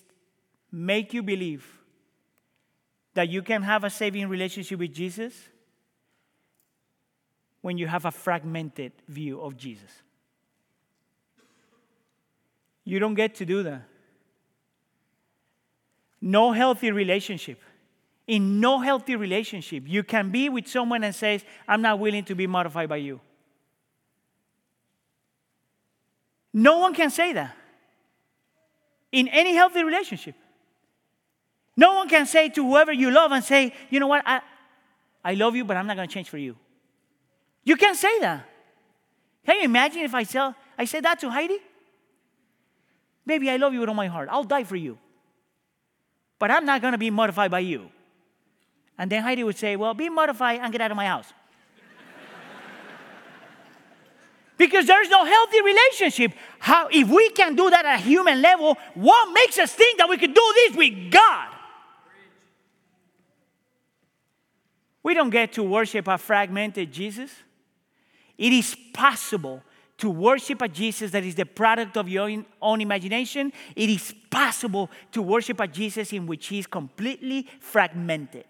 make 0.72 1.14
you 1.14 1.22
believe 1.22 1.80
that 3.14 3.30
you 3.30 3.44
can 3.44 3.62
have 3.62 3.84
a 3.84 3.90
saving 3.90 4.28
relationship 4.28 4.80
with 4.80 4.94
Jesus 4.94 5.34
when 7.62 7.78
you 7.78 7.88
have 7.88 8.06
a 8.06 8.12
fragmented 8.12 8.94
view 9.08 9.42
of 9.42 9.56
Jesus. 9.56 9.92
You 12.86 12.98
don't 12.98 13.16
get 13.16 13.36
to 13.36 13.46
do 13.46 13.62
that. 13.64 13.84
No 16.22 16.54
healthy 16.54 16.92
relationship. 16.92 17.62
In 18.30 18.60
no 18.60 18.80
healthy 18.80 19.16
relationship, 19.16 19.86
you 19.88 20.04
can 20.04 20.30
be 20.30 20.50
with 20.50 20.68
someone 20.68 21.04
and 21.04 21.16
says, 21.16 21.44
I'm 21.68 21.82
not 21.82 21.98
willing 21.98 22.24
to 22.26 22.36
be 22.36 22.46
modified 22.46 22.88
by 22.88 22.98
you. 22.98 23.20
No 26.54 26.78
one 26.78 26.94
can 26.94 27.10
say 27.10 27.34
that 27.34 27.56
in 29.12 29.28
any 29.30 29.56
healthy 29.56 29.84
relationship. 29.84 30.36
No 31.76 31.96
one 31.96 32.08
can 32.08 32.28
say 32.28 32.50
to 32.50 32.64
whoever 32.64 32.94
you 32.94 33.10
love 33.10 33.32
and 33.32 33.44
say, 33.44 33.74
you 33.90 34.00
know 34.00 34.06
what, 34.06 34.22
I, 34.28 34.42
I 35.26 35.34
love 35.34 35.56
you, 35.56 35.66
but 35.66 35.76
I'm 35.76 35.88
not 35.88 35.96
going 35.96 36.08
to 36.08 36.14
change 36.14 36.30
for 36.30 36.38
you. 36.38 36.56
You 37.64 37.78
can't 37.78 37.98
say 37.98 38.20
that. 38.20 38.48
Can 39.44 39.56
you 39.56 39.64
imagine 39.64 40.04
if 40.04 40.14
I, 40.14 40.24
tell, 40.24 40.54
I 40.78 40.86
said 40.86 41.04
that 41.04 41.20
to 41.22 41.32
Heidi? 41.32 41.58
Baby, 43.26 43.50
I 43.50 43.58
love 43.58 43.74
you 43.74 43.80
with 43.80 43.90
all 43.90 43.96
my 43.96 44.06
heart. 44.06 44.30
I'll 44.32 44.44
die 44.44 44.66
for 44.66 44.76
you. 44.76 45.00
But 46.38 46.52
I'm 46.52 46.66
not 46.66 46.80
going 46.82 46.92
to 46.92 47.00
be 47.00 47.10
modified 47.10 47.50
by 47.50 47.62
you. 47.62 47.90
And 49.00 49.10
then 49.10 49.24
Heidi 49.24 49.46
would 49.46 49.58
say, 49.58 49.78
Well, 49.78 49.94
be 49.94 50.10
modified 50.10 50.60
and 50.60 50.72
get 50.72 50.82
out 50.82 50.92
of 50.92 50.98
my 50.98 51.08
house. 51.08 51.34
because 54.58 54.86
there's 54.86 55.10
no 55.10 55.24
healthy 55.24 55.62
relationship. 55.62 56.34
How, 56.60 56.90
if 56.92 57.08
we 57.10 57.30
can 57.30 57.56
do 57.56 57.70
that 57.70 57.86
at 57.86 58.00
a 58.00 58.04
human 58.04 58.42
level, 58.42 58.78
what 58.94 59.32
makes 59.32 59.58
us 59.58 59.74
think 59.74 59.98
that 59.98 60.10
we 60.10 60.18
could 60.18 60.34
do 60.34 60.54
this 60.56 60.76
with 60.76 61.12
God? 61.12 61.48
We 65.02 65.14
don't 65.14 65.30
get 65.30 65.54
to 65.54 65.64
worship 65.64 66.10
a 66.10 66.18
fragmented 66.18 66.92
Jesus. 66.92 67.32
It 68.38 68.52
is 68.52 68.76
possible 68.94 69.64
to 70.00 70.10
worship 70.10 70.62
a 70.62 70.68
Jesus 70.68 71.12
that 71.12 71.24
is 71.24 71.36
the 71.36 71.46
product 71.46 71.96
of 71.96 72.10
your 72.10 72.30
own 72.62 72.82
imagination. 72.82 73.54
It 73.78 73.90
is 73.90 74.14
possible 74.30 74.90
to 75.14 75.22
worship 75.22 75.62
a 75.62 75.68
Jesus 75.68 76.12
in 76.12 76.28
which 76.28 76.48
he 76.48 76.60
is 76.60 76.68
completely 76.68 77.48
fragmented. 77.62 78.44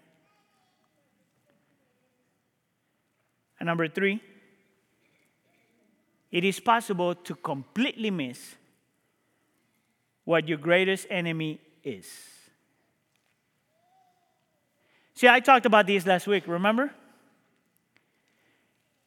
And 3.60 3.66
number 3.66 3.86
three, 3.86 4.20
it 6.32 6.44
is 6.44 6.58
possible 6.58 7.14
to 7.14 7.34
completely 7.34 8.10
miss 8.10 8.56
what 10.24 10.48
your 10.48 10.58
greatest 10.58 11.06
enemy 11.10 11.60
is. 11.84 12.08
See, 15.14 15.28
I 15.28 15.40
talked 15.40 15.66
about 15.66 15.86
this 15.86 16.06
last 16.06 16.26
week, 16.26 16.46
remember? 16.46 16.90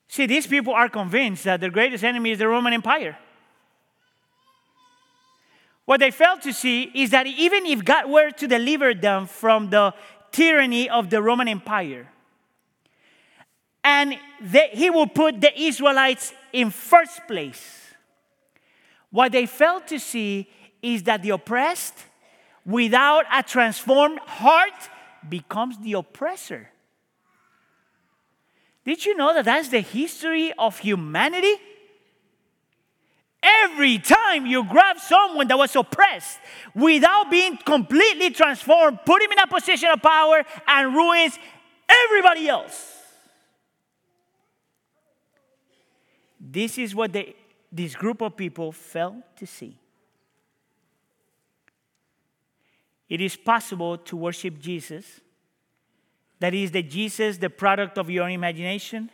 See, 0.08 0.28
these 0.28 0.46
people 0.46 0.74
are 0.74 0.90
convinced 0.90 1.46
that 1.46 1.60
their 1.60 1.72
greatest 1.72 2.04
enemy 2.04 2.32
is 2.32 2.38
the 2.38 2.48
Roman 2.48 2.74
Empire. 2.74 3.18
What 5.86 6.00
they 6.00 6.12
fail 6.12 6.38
to 6.38 6.54
see 6.54 6.84
is 6.94 7.10
that 7.10 7.26
even 7.26 7.66
if 7.66 7.84
God 7.84 8.10
were 8.10 8.30
to 8.32 8.48
deliver 8.48 8.94
them 8.94 9.26
from 9.26 9.70
the 9.70 9.94
tyranny 10.32 10.90
of 10.90 11.10
the 11.10 11.22
Roman 11.22 11.48
Empire, 11.48 12.13
and 13.84 14.18
they, 14.42 14.70
he 14.72 14.90
will 14.90 15.08
put 15.08 15.42
the 15.42 15.52
Israelites 15.60 16.34
in 16.52 16.70
first 16.70 17.22
place, 17.28 17.82
what 19.10 19.32
they 19.32 19.46
failed 19.46 19.88
to 19.88 20.00
see 20.00 20.50
is 20.82 21.04
that 21.04 21.22
the 21.22 21.32
oppressed, 21.32 21.94
without 22.66 23.26
a 23.32 23.44
transformed 23.44 24.20
heart, 24.20 24.90
becomes 25.28 25.78
the 25.80 25.94
oppressor. 25.94 26.70
Did 28.86 29.06
you 29.06 29.16
know 29.16 29.34
that 29.34 29.46
that's 29.46 29.70
the 29.70 29.80
history 29.80 30.52
of 30.58 30.78
humanity? 30.80 31.56
Every 33.42 33.98
time 34.00 34.46
you 34.46 34.64
grab 34.66 34.98
someone 35.00 35.48
that 35.50 35.58
was 35.58 35.76
oppressed 35.76 36.40
without 36.74 37.30
being 37.30 37.58
completely 37.58 38.30
transformed, 38.30 39.00
put 39.06 39.22
him 39.22 39.32
in 39.32 39.40
a 39.40 39.48
position 39.48 39.90
of 39.90 40.02
power 40.02 40.44
and 40.68 40.96
ruins 40.96 41.38
everybody 41.88 42.48
else. 42.48 43.03
This 46.54 46.78
is 46.78 46.94
what 46.94 47.12
they, 47.12 47.36
this 47.72 47.96
group 47.96 48.22
of 48.22 48.38
people 48.38 48.72
failed 48.72 49.24
to 49.38 49.48
see. 49.48 49.76
It 53.10 53.22
is 53.22 53.36
possible 53.36 53.98
to 53.98 54.16
worship 54.16 54.60
Jesus 54.60 55.22
that 56.44 56.54
is 56.54 56.72
the 56.72 56.84
Jesus, 56.84 57.38
the 57.38 57.50
product 57.50 57.98
of 57.98 58.10
your 58.10 58.30
imagination. 58.30 59.10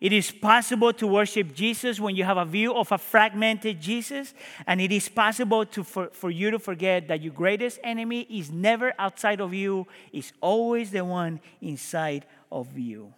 It 0.00 0.12
is 0.12 0.32
possible 0.32 0.92
to 0.94 1.06
worship 1.06 1.54
Jesus 1.54 2.00
when 2.00 2.16
you 2.16 2.24
have 2.24 2.36
a 2.36 2.44
view 2.44 2.74
of 2.74 2.90
a 2.90 2.98
fragmented 2.98 3.80
Jesus, 3.80 4.34
and 4.66 4.80
it 4.80 4.90
is 4.90 5.08
possible 5.08 5.64
to, 5.66 5.84
for, 5.84 6.08
for 6.08 6.28
you 6.28 6.50
to 6.50 6.58
forget 6.58 7.06
that 7.06 7.22
your 7.22 7.32
greatest 7.32 7.78
enemy 7.84 8.22
is 8.22 8.50
never 8.50 8.92
outside 8.98 9.40
of 9.40 9.54
you, 9.54 9.86
is 10.12 10.32
always 10.40 10.90
the 10.90 11.04
one 11.04 11.38
inside 11.60 12.26
of 12.50 12.76
you. 12.76 13.14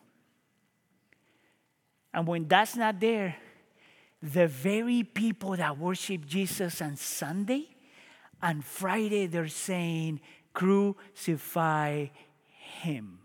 And 2.14 2.26
when 2.26 2.46
that's 2.46 2.76
not 2.76 3.00
there, 3.00 3.36
the 4.22 4.46
very 4.46 5.02
people 5.02 5.56
that 5.56 5.78
worship 5.78 6.26
Jesus 6.26 6.80
on 6.80 6.96
Sunday, 6.96 7.68
on 8.42 8.60
Friday, 8.60 9.26
they're 9.26 9.48
saying, 9.48 10.20
Crucify 10.52 12.06
him. 12.82 13.18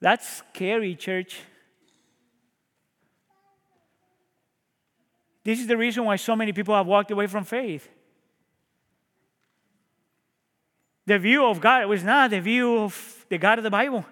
That's 0.00 0.38
scary, 0.38 0.94
church. 0.94 1.40
This 5.44 5.60
is 5.60 5.66
the 5.66 5.76
reason 5.76 6.04
why 6.04 6.16
so 6.16 6.34
many 6.34 6.52
people 6.52 6.74
have 6.74 6.86
walked 6.86 7.10
away 7.10 7.26
from 7.26 7.44
faith. 7.44 7.88
The 11.10 11.18
view 11.18 11.44
of 11.44 11.60
God 11.60 11.86
was 11.86 12.04
not 12.04 12.30
the 12.30 12.40
view 12.40 12.78
of 12.78 13.26
the 13.28 13.36
God 13.36 13.58
of 13.58 13.64
the 13.64 13.70
Bible. 13.70 14.06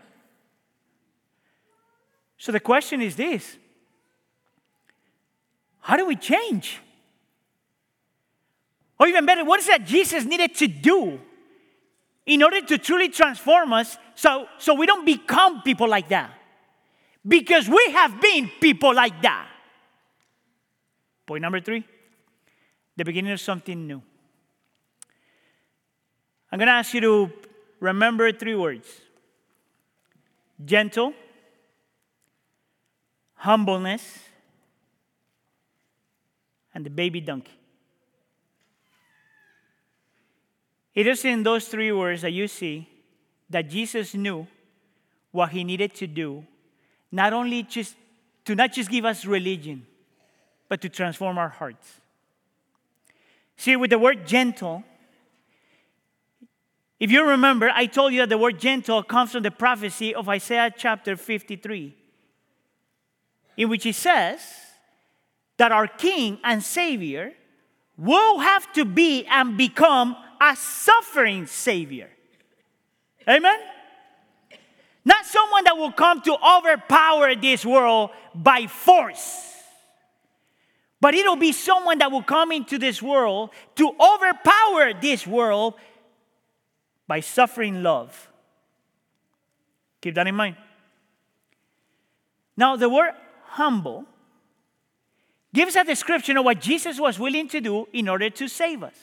So 2.37 2.51
the 2.51 2.59
question 2.59 3.01
is 3.01 3.15
this 3.15 3.57
How 5.79 5.97
do 5.97 6.05
we 6.07 6.17
change? 6.17 6.81
Or 8.99 9.07
even 9.07 9.25
better, 9.27 9.45
what 9.45 9.61
is 9.61 9.69
that 9.69 9.85
Jesus 9.85 10.25
needed 10.25 10.57
to 10.57 10.67
do 10.67 11.21
in 12.27 12.43
order 12.43 12.63
to 12.63 12.79
truly 12.79 13.11
transform 13.11 13.73
us 13.75 13.97
so, 14.17 14.49
so 14.59 14.75
we 14.75 14.85
don't 14.85 15.05
become 15.07 15.63
people 15.63 15.89
like 15.89 16.09
that? 16.09 16.33
Because 17.25 17.69
we 17.69 17.93
have 17.93 18.21
been 18.21 18.51
people 18.61 18.93
like 18.93 19.23
that. 19.23 19.47
Point 21.25 21.43
number 21.43 21.61
three 21.61 21.85
the 22.97 23.05
beginning 23.05 23.31
of 23.31 23.39
something 23.39 23.87
new. 23.87 24.03
I'm 26.51 26.59
going 26.59 26.67
to 26.67 26.73
ask 26.73 26.95
you 26.95 27.01
to 27.03 27.33
remember 27.81 28.33
three 28.33 28.55
words 28.55 29.01
gentle, 30.65 31.13
humbleness, 33.35 34.19
and 36.75 36.85
the 36.85 36.91
baby 36.91 37.21
donkey. 37.21 37.53
It 40.95 41.07
is 41.07 41.25
in 41.25 41.43
those 41.43 41.69
three 41.69 41.93
words 41.93 42.23
that 42.23 42.33
you 42.33 42.49
see 42.49 42.89
that 43.51 43.69
Jesus 43.69 44.15
knew 44.15 44.47
what 45.31 45.51
he 45.51 45.63
needed 45.63 45.95
to 45.95 46.07
do, 46.07 46.45
not 47.13 47.33
only 47.33 47.63
just 47.63 47.95
to 48.45 48.55
not 48.55 48.73
just 48.73 48.91
give 48.91 49.05
us 49.05 49.25
religion, 49.25 49.87
but 50.69 50.81
to 50.81 50.89
transform 50.89 51.39
our 51.39 51.49
hearts. 51.49 52.01
See, 53.57 53.77
with 53.77 53.91
the 53.91 53.99
word 53.99 54.27
gentle, 54.27 54.85
if 57.01 57.11
you 57.11 57.25
remember, 57.25 57.71
I 57.73 57.87
told 57.87 58.13
you 58.13 58.21
that 58.21 58.29
the 58.29 58.39
word 58.39 58.59
gentle 58.59 59.03
comes 59.03 59.33
from 59.33 59.45
the 59.45 59.51
prophecy 59.51 60.15
of 60.15 60.29
Isaiah 60.29 60.73
chapter 60.77 61.17
53, 61.17 61.95
in 63.57 63.69
which 63.69 63.87
it 63.87 63.95
says 63.95 64.41
that 65.59 65.71
our 65.71 65.87
King 65.87 66.39
and 66.43 66.63
Savior 66.63 67.35
will 67.97 68.39
have 68.39 68.73
to 68.73 68.85
be 68.85 69.27
and 69.27 69.57
become 69.57 70.17
a 70.41 70.57
suffering 70.57 71.47
Savior. 71.47 72.09
Amen? 73.29 73.59
Not 75.05 75.25
someone 75.25 75.65
that 75.65 75.77
will 75.77 75.93
come 75.93 76.21
to 76.23 76.37
overpower 76.37 77.35
this 77.35 77.65
world 77.65 78.11
by 78.35 78.67
force, 78.67 79.55
but 81.01 81.15
it'll 81.15 81.37
be 81.37 81.53
someone 81.53 81.99
that 81.99 82.11
will 82.11 82.23
come 82.23 82.53
into 82.53 82.79
this 82.79 83.01
world 83.01 83.51
to 83.77 83.93
overpower 84.01 84.93
this 85.01 85.27
world 85.27 85.75
by 87.09 87.21
suffering 87.21 87.83
love. 87.83 88.31
Keep 90.01 90.15
that 90.15 90.29
in 90.29 90.35
mind. 90.35 90.57
Now, 92.57 92.77
the 92.77 92.89
word 92.89 93.13
humble 93.47 94.05
gives 95.53 95.75
a 95.75 95.83
description 95.83 96.37
of 96.37 96.45
what 96.45 96.61
Jesus 96.61 97.01
was 97.01 97.19
willing 97.19 97.49
to 97.49 97.61
do 97.61 97.89
in 97.93 98.09
order 98.09 98.29
to 98.31 98.47
save 98.47 98.83
us. 98.83 98.95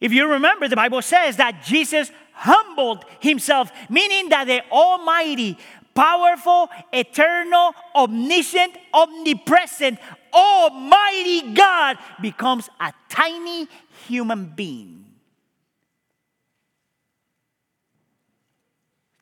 If 0.00 0.12
you 0.12 0.30
remember, 0.30 0.68
the 0.68 0.76
Bible 0.76 1.00
says 1.00 1.36
that 1.36 1.62
Jesus 1.64 2.10
humbled 2.32 3.04
himself, 3.20 3.70
meaning 3.88 4.28
that 4.28 4.46
the 4.46 4.62
Almighty, 4.70 5.56
powerful, 5.94 6.68
eternal, 6.92 7.72
omniscient, 7.94 8.76
omnipresent, 8.92 9.98
Almighty 10.32 11.52
God 11.54 11.98
becomes 12.20 12.68
a 12.80 12.92
tiny 13.08 13.68
human 14.06 14.46
being 14.54 15.07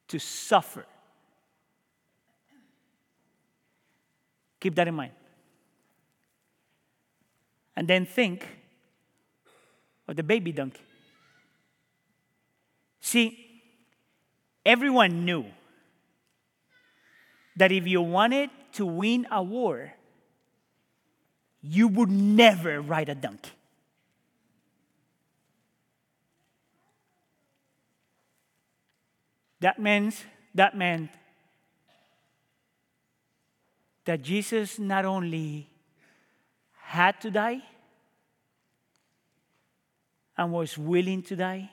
to 0.08 0.18
suffer. 0.18 0.84
Keep 4.60 4.74
that 4.76 4.88
in 4.88 4.94
mind. 4.94 5.12
And 7.76 7.86
then 7.86 8.06
think 8.06 8.46
of 10.08 10.16
the 10.16 10.22
baby 10.22 10.52
donkey. 10.52 10.80
See, 13.00 13.62
everyone 14.64 15.24
knew 15.24 15.44
that 17.56 17.72
if 17.72 17.86
you 17.86 18.02
wanted 18.02 18.50
to 18.72 18.86
win 18.86 19.26
a 19.30 19.42
war, 19.42 19.92
you 21.62 21.88
would 21.88 22.10
never 22.10 22.80
ride 22.80 23.08
a 23.08 23.14
donkey. 23.14 23.55
That 29.66 29.80
means 29.80 30.22
that 30.54 30.76
meant 30.76 31.10
that 34.04 34.22
Jesus 34.22 34.78
not 34.78 35.04
only 35.04 35.68
had 36.84 37.20
to 37.22 37.32
die 37.32 37.62
and 40.38 40.52
was 40.52 40.78
willing 40.78 41.20
to 41.24 41.34
die, 41.34 41.68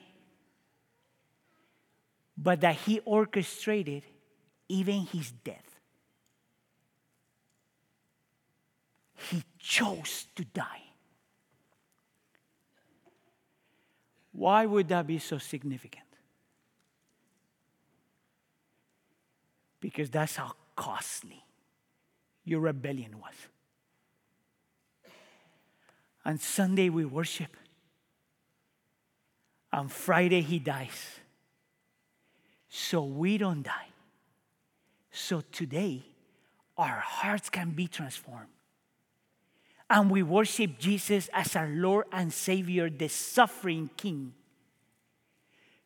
but 2.36 2.62
that 2.62 2.78
he 2.78 3.00
orchestrated 3.06 4.02
even 4.68 5.02
his 5.02 5.30
death. 5.30 5.80
He 9.30 9.44
chose 9.60 10.26
to 10.36 10.44
die. 10.46 10.82
Why 14.32 14.66
would 14.66 14.88
that 14.88 15.06
be 15.06 15.20
so 15.20 15.38
significant? 15.38 16.03
Because 19.84 20.10
that's 20.10 20.38
how 20.38 20.54
costly 20.78 21.44
your 22.46 22.62
rebellion 22.62 23.20
was. 23.20 23.34
On 26.24 26.38
Sunday, 26.38 26.88
we 26.88 27.04
worship. 27.04 27.58
On 29.74 29.90
Friday, 29.90 30.40
he 30.40 30.58
dies. 30.58 31.20
So 32.70 33.04
we 33.04 33.38
don't 33.38 33.62
die. 33.64 33.90
So 35.12 35.42
today, 35.52 36.04
our 36.78 37.02
hearts 37.02 37.50
can 37.50 37.72
be 37.72 37.88
transformed. 37.88 38.48
And 39.90 40.10
we 40.10 40.24
worship 40.24 40.80
Jesus 40.80 41.30
as 41.34 41.58
our 41.58 41.68
Lord 41.68 42.06
and 42.14 42.32
Savior, 42.32 42.90
the 42.90 43.10
suffering 43.10 43.90
King. 43.98 44.34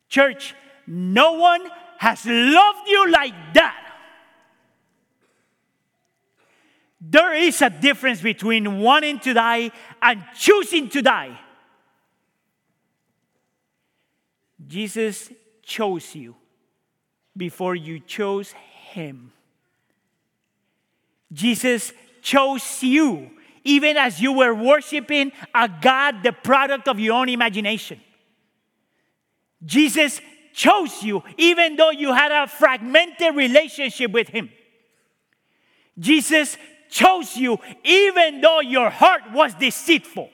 Church, 0.08 0.54
no 0.86 1.32
one 1.32 1.68
has 1.98 2.24
loved 2.24 2.88
you 2.88 3.10
like 3.10 3.34
that. 3.54 3.86
There 7.00 7.34
is 7.34 7.62
a 7.62 7.70
difference 7.70 8.20
between 8.20 8.80
wanting 8.80 9.20
to 9.20 9.32
die 9.32 9.70
and 10.02 10.24
choosing 10.36 10.88
to 10.90 11.02
die. 11.02 11.38
Jesus 14.66 15.30
chose 15.62 16.14
you 16.14 16.34
before 17.36 17.76
you 17.76 18.00
chose 18.00 18.52
him. 18.92 19.32
Jesus 21.32 21.92
chose 22.20 22.82
you 22.82 23.30
even 23.64 23.96
as 23.96 24.20
you 24.20 24.32
were 24.32 24.54
worshiping 24.54 25.30
a 25.54 25.68
God, 25.68 26.22
the 26.22 26.32
product 26.32 26.88
of 26.88 26.98
your 26.98 27.14
own 27.14 27.28
imagination. 27.28 28.00
Jesus 29.64 30.20
chose 30.52 31.02
you 31.02 31.22
even 31.36 31.76
though 31.76 31.90
you 31.90 32.12
had 32.12 32.32
a 32.32 32.48
fragmented 32.48 33.36
relationship 33.36 34.10
with 34.10 34.28
him. 34.28 34.50
Jesus 35.98 36.56
chose 36.88 37.36
you 37.36 37.58
even 37.84 38.40
though 38.40 38.60
your 38.60 38.90
heart 38.90 39.22
was 39.32 39.54
deceitful. 39.54 40.30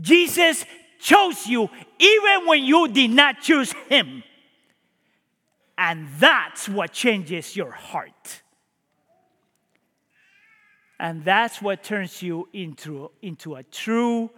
Jesus 0.00 0.64
chose 0.98 1.46
you 1.46 1.68
even 1.98 2.46
when 2.46 2.62
you 2.62 2.88
did 2.88 3.10
not 3.10 3.40
choose 3.40 3.72
him. 3.88 4.22
And 5.76 6.08
that's 6.18 6.68
what 6.68 6.92
changes 6.92 7.56
your 7.56 7.70
heart. 7.70 8.42
And 10.98 11.24
that's 11.24 11.62
what 11.62 11.82
turns 11.82 12.20
you 12.20 12.48
into, 12.52 13.10
into 13.22 13.54
a 13.54 13.62
true 13.62 14.30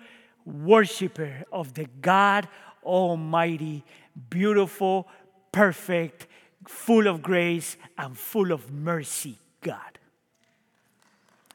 worshiper 0.44 1.44
of 1.52 1.74
the 1.74 1.86
God 2.00 2.48
Almighty, 2.84 3.84
beautiful, 4.30 5.08
perfect, 5.50 6.26
full 6.66 7.06
of 7.06 7.22
grace, 7.22 7.76
and 7.96 8.16
full 8.16 8.52
of 8.52 8.72
mercy 8.72 9.38
God. 9.60 9.91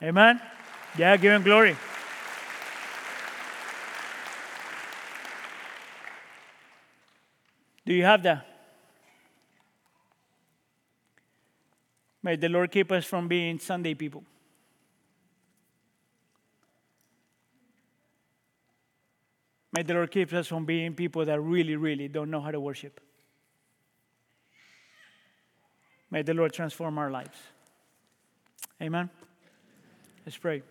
Amen? 0.01 0.39
Yeah, 0.97 1.17
give 1.17 1.33
him 1.33 1.43
glory. 1.43 1.75
Do 7.85 7.93
you 7.93 8.03
have 8.03 8.21
that? 8.23 8.45
May 12.21 12.35
the 12.35 12.49
Lord 12.49 12.71
keep 12.71 12.91
us 12.91 13.05
from 13.05 13.27
being 13.27 13.57
Sunday 13.59 13.93
people. 13.93 14.23
May 19.71 19.83
the 19.83 19.93
Lord 19.93 20.11
keep 20.11 20.33
us 20.33 20.47
from 20.47 20.65
being 20.65 20.93
people 20.95 21.23
that 21.23 21.39
really, 21.39 21.75
really 21.75 22.07
don't 22.07 22.29
know 22.29 22.41
how 22.41 22.51
to 22.51 22.59
worship. 22.59 22.99
May 26.11 26.21
the 26.21 26.33
Lord 26.33 26.51
transform 26.51 26.97
our 26.97 27.11
lives. 27.11 27.37
Amen. 28.81 29.09
Let's 30.27 30.35
pray. 30.35 30.61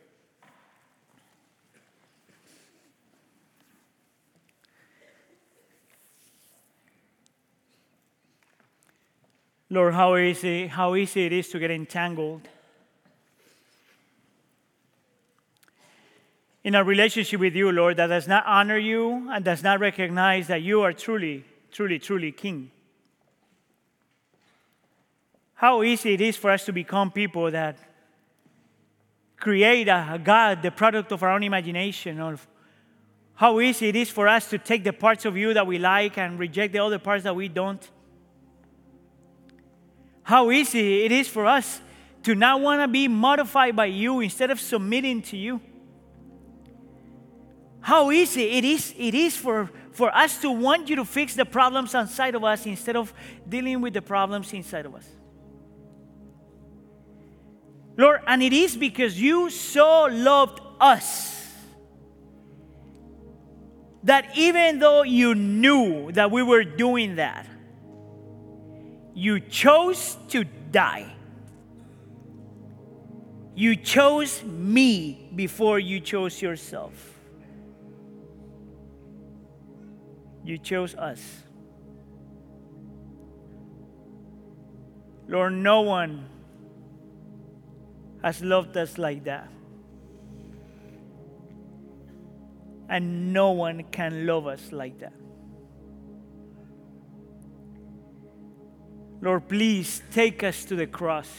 Lord, 9.71 9.95
how 9.95 10.15
easy, 10.17 10.67
how 10.67 10.95
easy 10.95 11.25
it 11.25 11.33
is 11.33 11.49
to 11.49 11.59
get 11.59 11.71
entangled 11.71 12.47
in 16.63 16.75
a 16.75 16.85
relationship 16.85 17.41
with 17.41 17.55
you, 17.57 17.73
Lord, 17.73 17.97
that 17.97 18.09
does 18.09 18.29
not 18.29 18.45
honor 18.47 18.77
you 18.77 19.31
and 19.31 19.43
does 19.43 19.63
not 19.63 19.81
recognize 19.81 20.49
that 20.49 20.61
you 20.61 20.83
are 20.83 20.93
truly, 20.93 21.47
truly, 21.73 21.99
truly 21.99 22.31
King. 22.31 22.71
How 25.55 25.83
easy 25.83 26.13
it 26.13 26.21
is 26.21 26.37
for 26.37 26.51
us 26.51 26.67
to 26.67 26.75
become 26.75 27.11
people 27.11 27.51
that 27.51 27.79
create 29.39 29.89
a, 29.89 30.21
God, 30.23 30.63
the 30.63 30.71
product 30.71 31.13
of 31.13 31.23
our 31.23 31.31
own 31.31 31.43
imagination, 31.43 32.21
or 32.21 32.39
how 33.35 33.61
easy 33.61 33.89
it 33.89 33.97
is 33.97 34.11
for 34.11 34.29
us 34.29 34.49
to 34.51 34.59
take 34.59 34.83
the 34.83 34.93
parts 34.93 35.25
of 35.25 35.37
you 35.37 35.53
that 35.55 35.67
we 35.67 35.79
like 35.79 36.17
and 36.17 36.39
reject 36.39 36.73
the 36.73 36.79
other 36.79 36.99
parts 36.99 37.25
that 37.25 37.37
we 37.37 37.49
don't. 37.49 37.87
How 40.23 40.51
easy 40.51 41.05
it 41.05 41.13
is 41.13 41.29
for 41.29 41.47
us 41.47 41.81
to 42.25 42.35
not 42.35 42.61
want 42.61 42.81
to 42.81 42.89
be 42.89 43.07
modified 43.07 43.77
by 43.77 43.87
you 43.87 44.21
instead 44.21 44.51
of 44.51 44.59
submitting 44.59 45.23
to 45.23 45.37
you. 45.37 45.61
How 47.81 48.11
easy 48.11 48.51
it 48.51 48.65
is, 48.65 48.93
it 48.99 49.15
is 49.15 49.37
for, 49.37 49.71
for 49.93 50.13
us 50.13 50.41
to 50.41 50.51
want 50.51 50.89
you 50.89 50.97
to 50.97 51.05
fix 51.05 51.35
the 51.35 51.45
problems 51.45 51.95
outside 51.95 52.35
of 52.35 52.43
us 52.43 52.67
instead 52.67 52.97
of 52.97 53.15
dealing 53.49 53.81
with 53.81 53.95
the 53.95 54.03
problems 54.03 54.53
inside 54.53 54.87
of 54.87 54.97
us. 54.97 55.07
Lord, 57.97 58.21
and 58.27 58.43
it 58.43 58.53
is 58.53 58.77
because 58.77 59.21
you 59.21 59.49
so 59.51 60.07
loved 60.11 60.61
us 60.81 61.37
that 64.05 64.37
even 64.37 64.79
though 64.79 65.03
you 65.03 65.35
knew 65.35 66.13
that 66.13 66.31
we 66.31 66.43
were 66.43 66.63
doing 66.63 67.17
that, 67.17 67.47
you 69.15 69.41
chose 69.41 70.17
to 70.29 70.45
die. 70.45 71.13
You 73.55 73.75
chose 73.75 74.45
me 74.45 75.31
before 75.35 75.79
you 75.79 75.99
chose 75.99 76.43
yourself. 76.43 76.93
You 80.45 80.59
chose 80.59 80.95
us. 80.95 81.43
Lord, 85.27 85.55
no 85.55 85.81
one 85.81 86.29
has 88.27 88.43
loved 88.43 88.77
us 88.77 88.99
like 88.99 89.23
that. 89.23 89.49
And 92.89 93.33
no 93.33 93.53
one 93.53 93.85
can 93.93 94.27
love 94.27 94.49
us 94.49 94.73
like 94.73 94.99
that. 94.99 95.13
Lord, 99.21 99.47
please 99.49 100.03
take 100.11 100.43
us 100.43 100.65
to 100.65 100.75
the 100.75 100.89
cross 100.89 101.33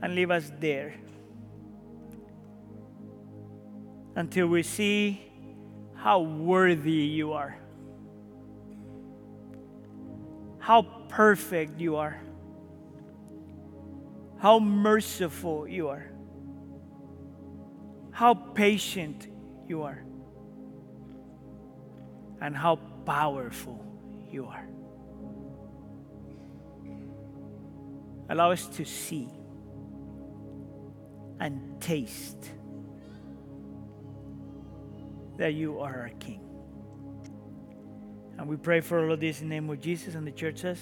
and 0.00 0.14
leave 0.14 0.30
us 0.30 0.50
there 0.58 0.94
until 4.14 4.46
we 4.46 4.62
see 4.62 5.20
how 5.94 6.20
worthy 6.20 6.92
you 6.92 7.34
are, 7.34 7.58
how 10.60 10.80
perfect 11.10 11.78
you 11.78 11.96
are 11.96 12.22
how 14.38 14.58
merciful 14.58 15.66
you 15.66 15.88
are, 15.88 16.10
how 18.10 18.34
patient 18.34 19.28
you 19.66 19.82
are, 19.82 20.04
and 22.40 22.56
how 22.56 22.76
powerful 23.04 23.84
you 24.30 24.46
are. 24.46 24.68
Allow 28.28 28.50
us 28.50 28.66
to 28.66 28.84
see 28.84 29.28
and 31.38 31.80
taste 31.80 32.50
that 35.36 35.54
you 35.54 35.80
are 35.80 36.00
our 36.00 36.10
King. 36.18 36.40
And 38.38 38.48
we 38.48 38.56
pray 38.56 38.80
for 38.80 39.04
all 39.04 39.12
of 39.12 39.20
this 39.20 39.40
in 39.40 39.48
the 39.48 39.54
name 39.54 39.70
of 39.70 39.80
Jesus, 39.80 40.14
and 40.14 40.26
the 40.26 40.32
church 40.32 40.58
says, 40.58 40.78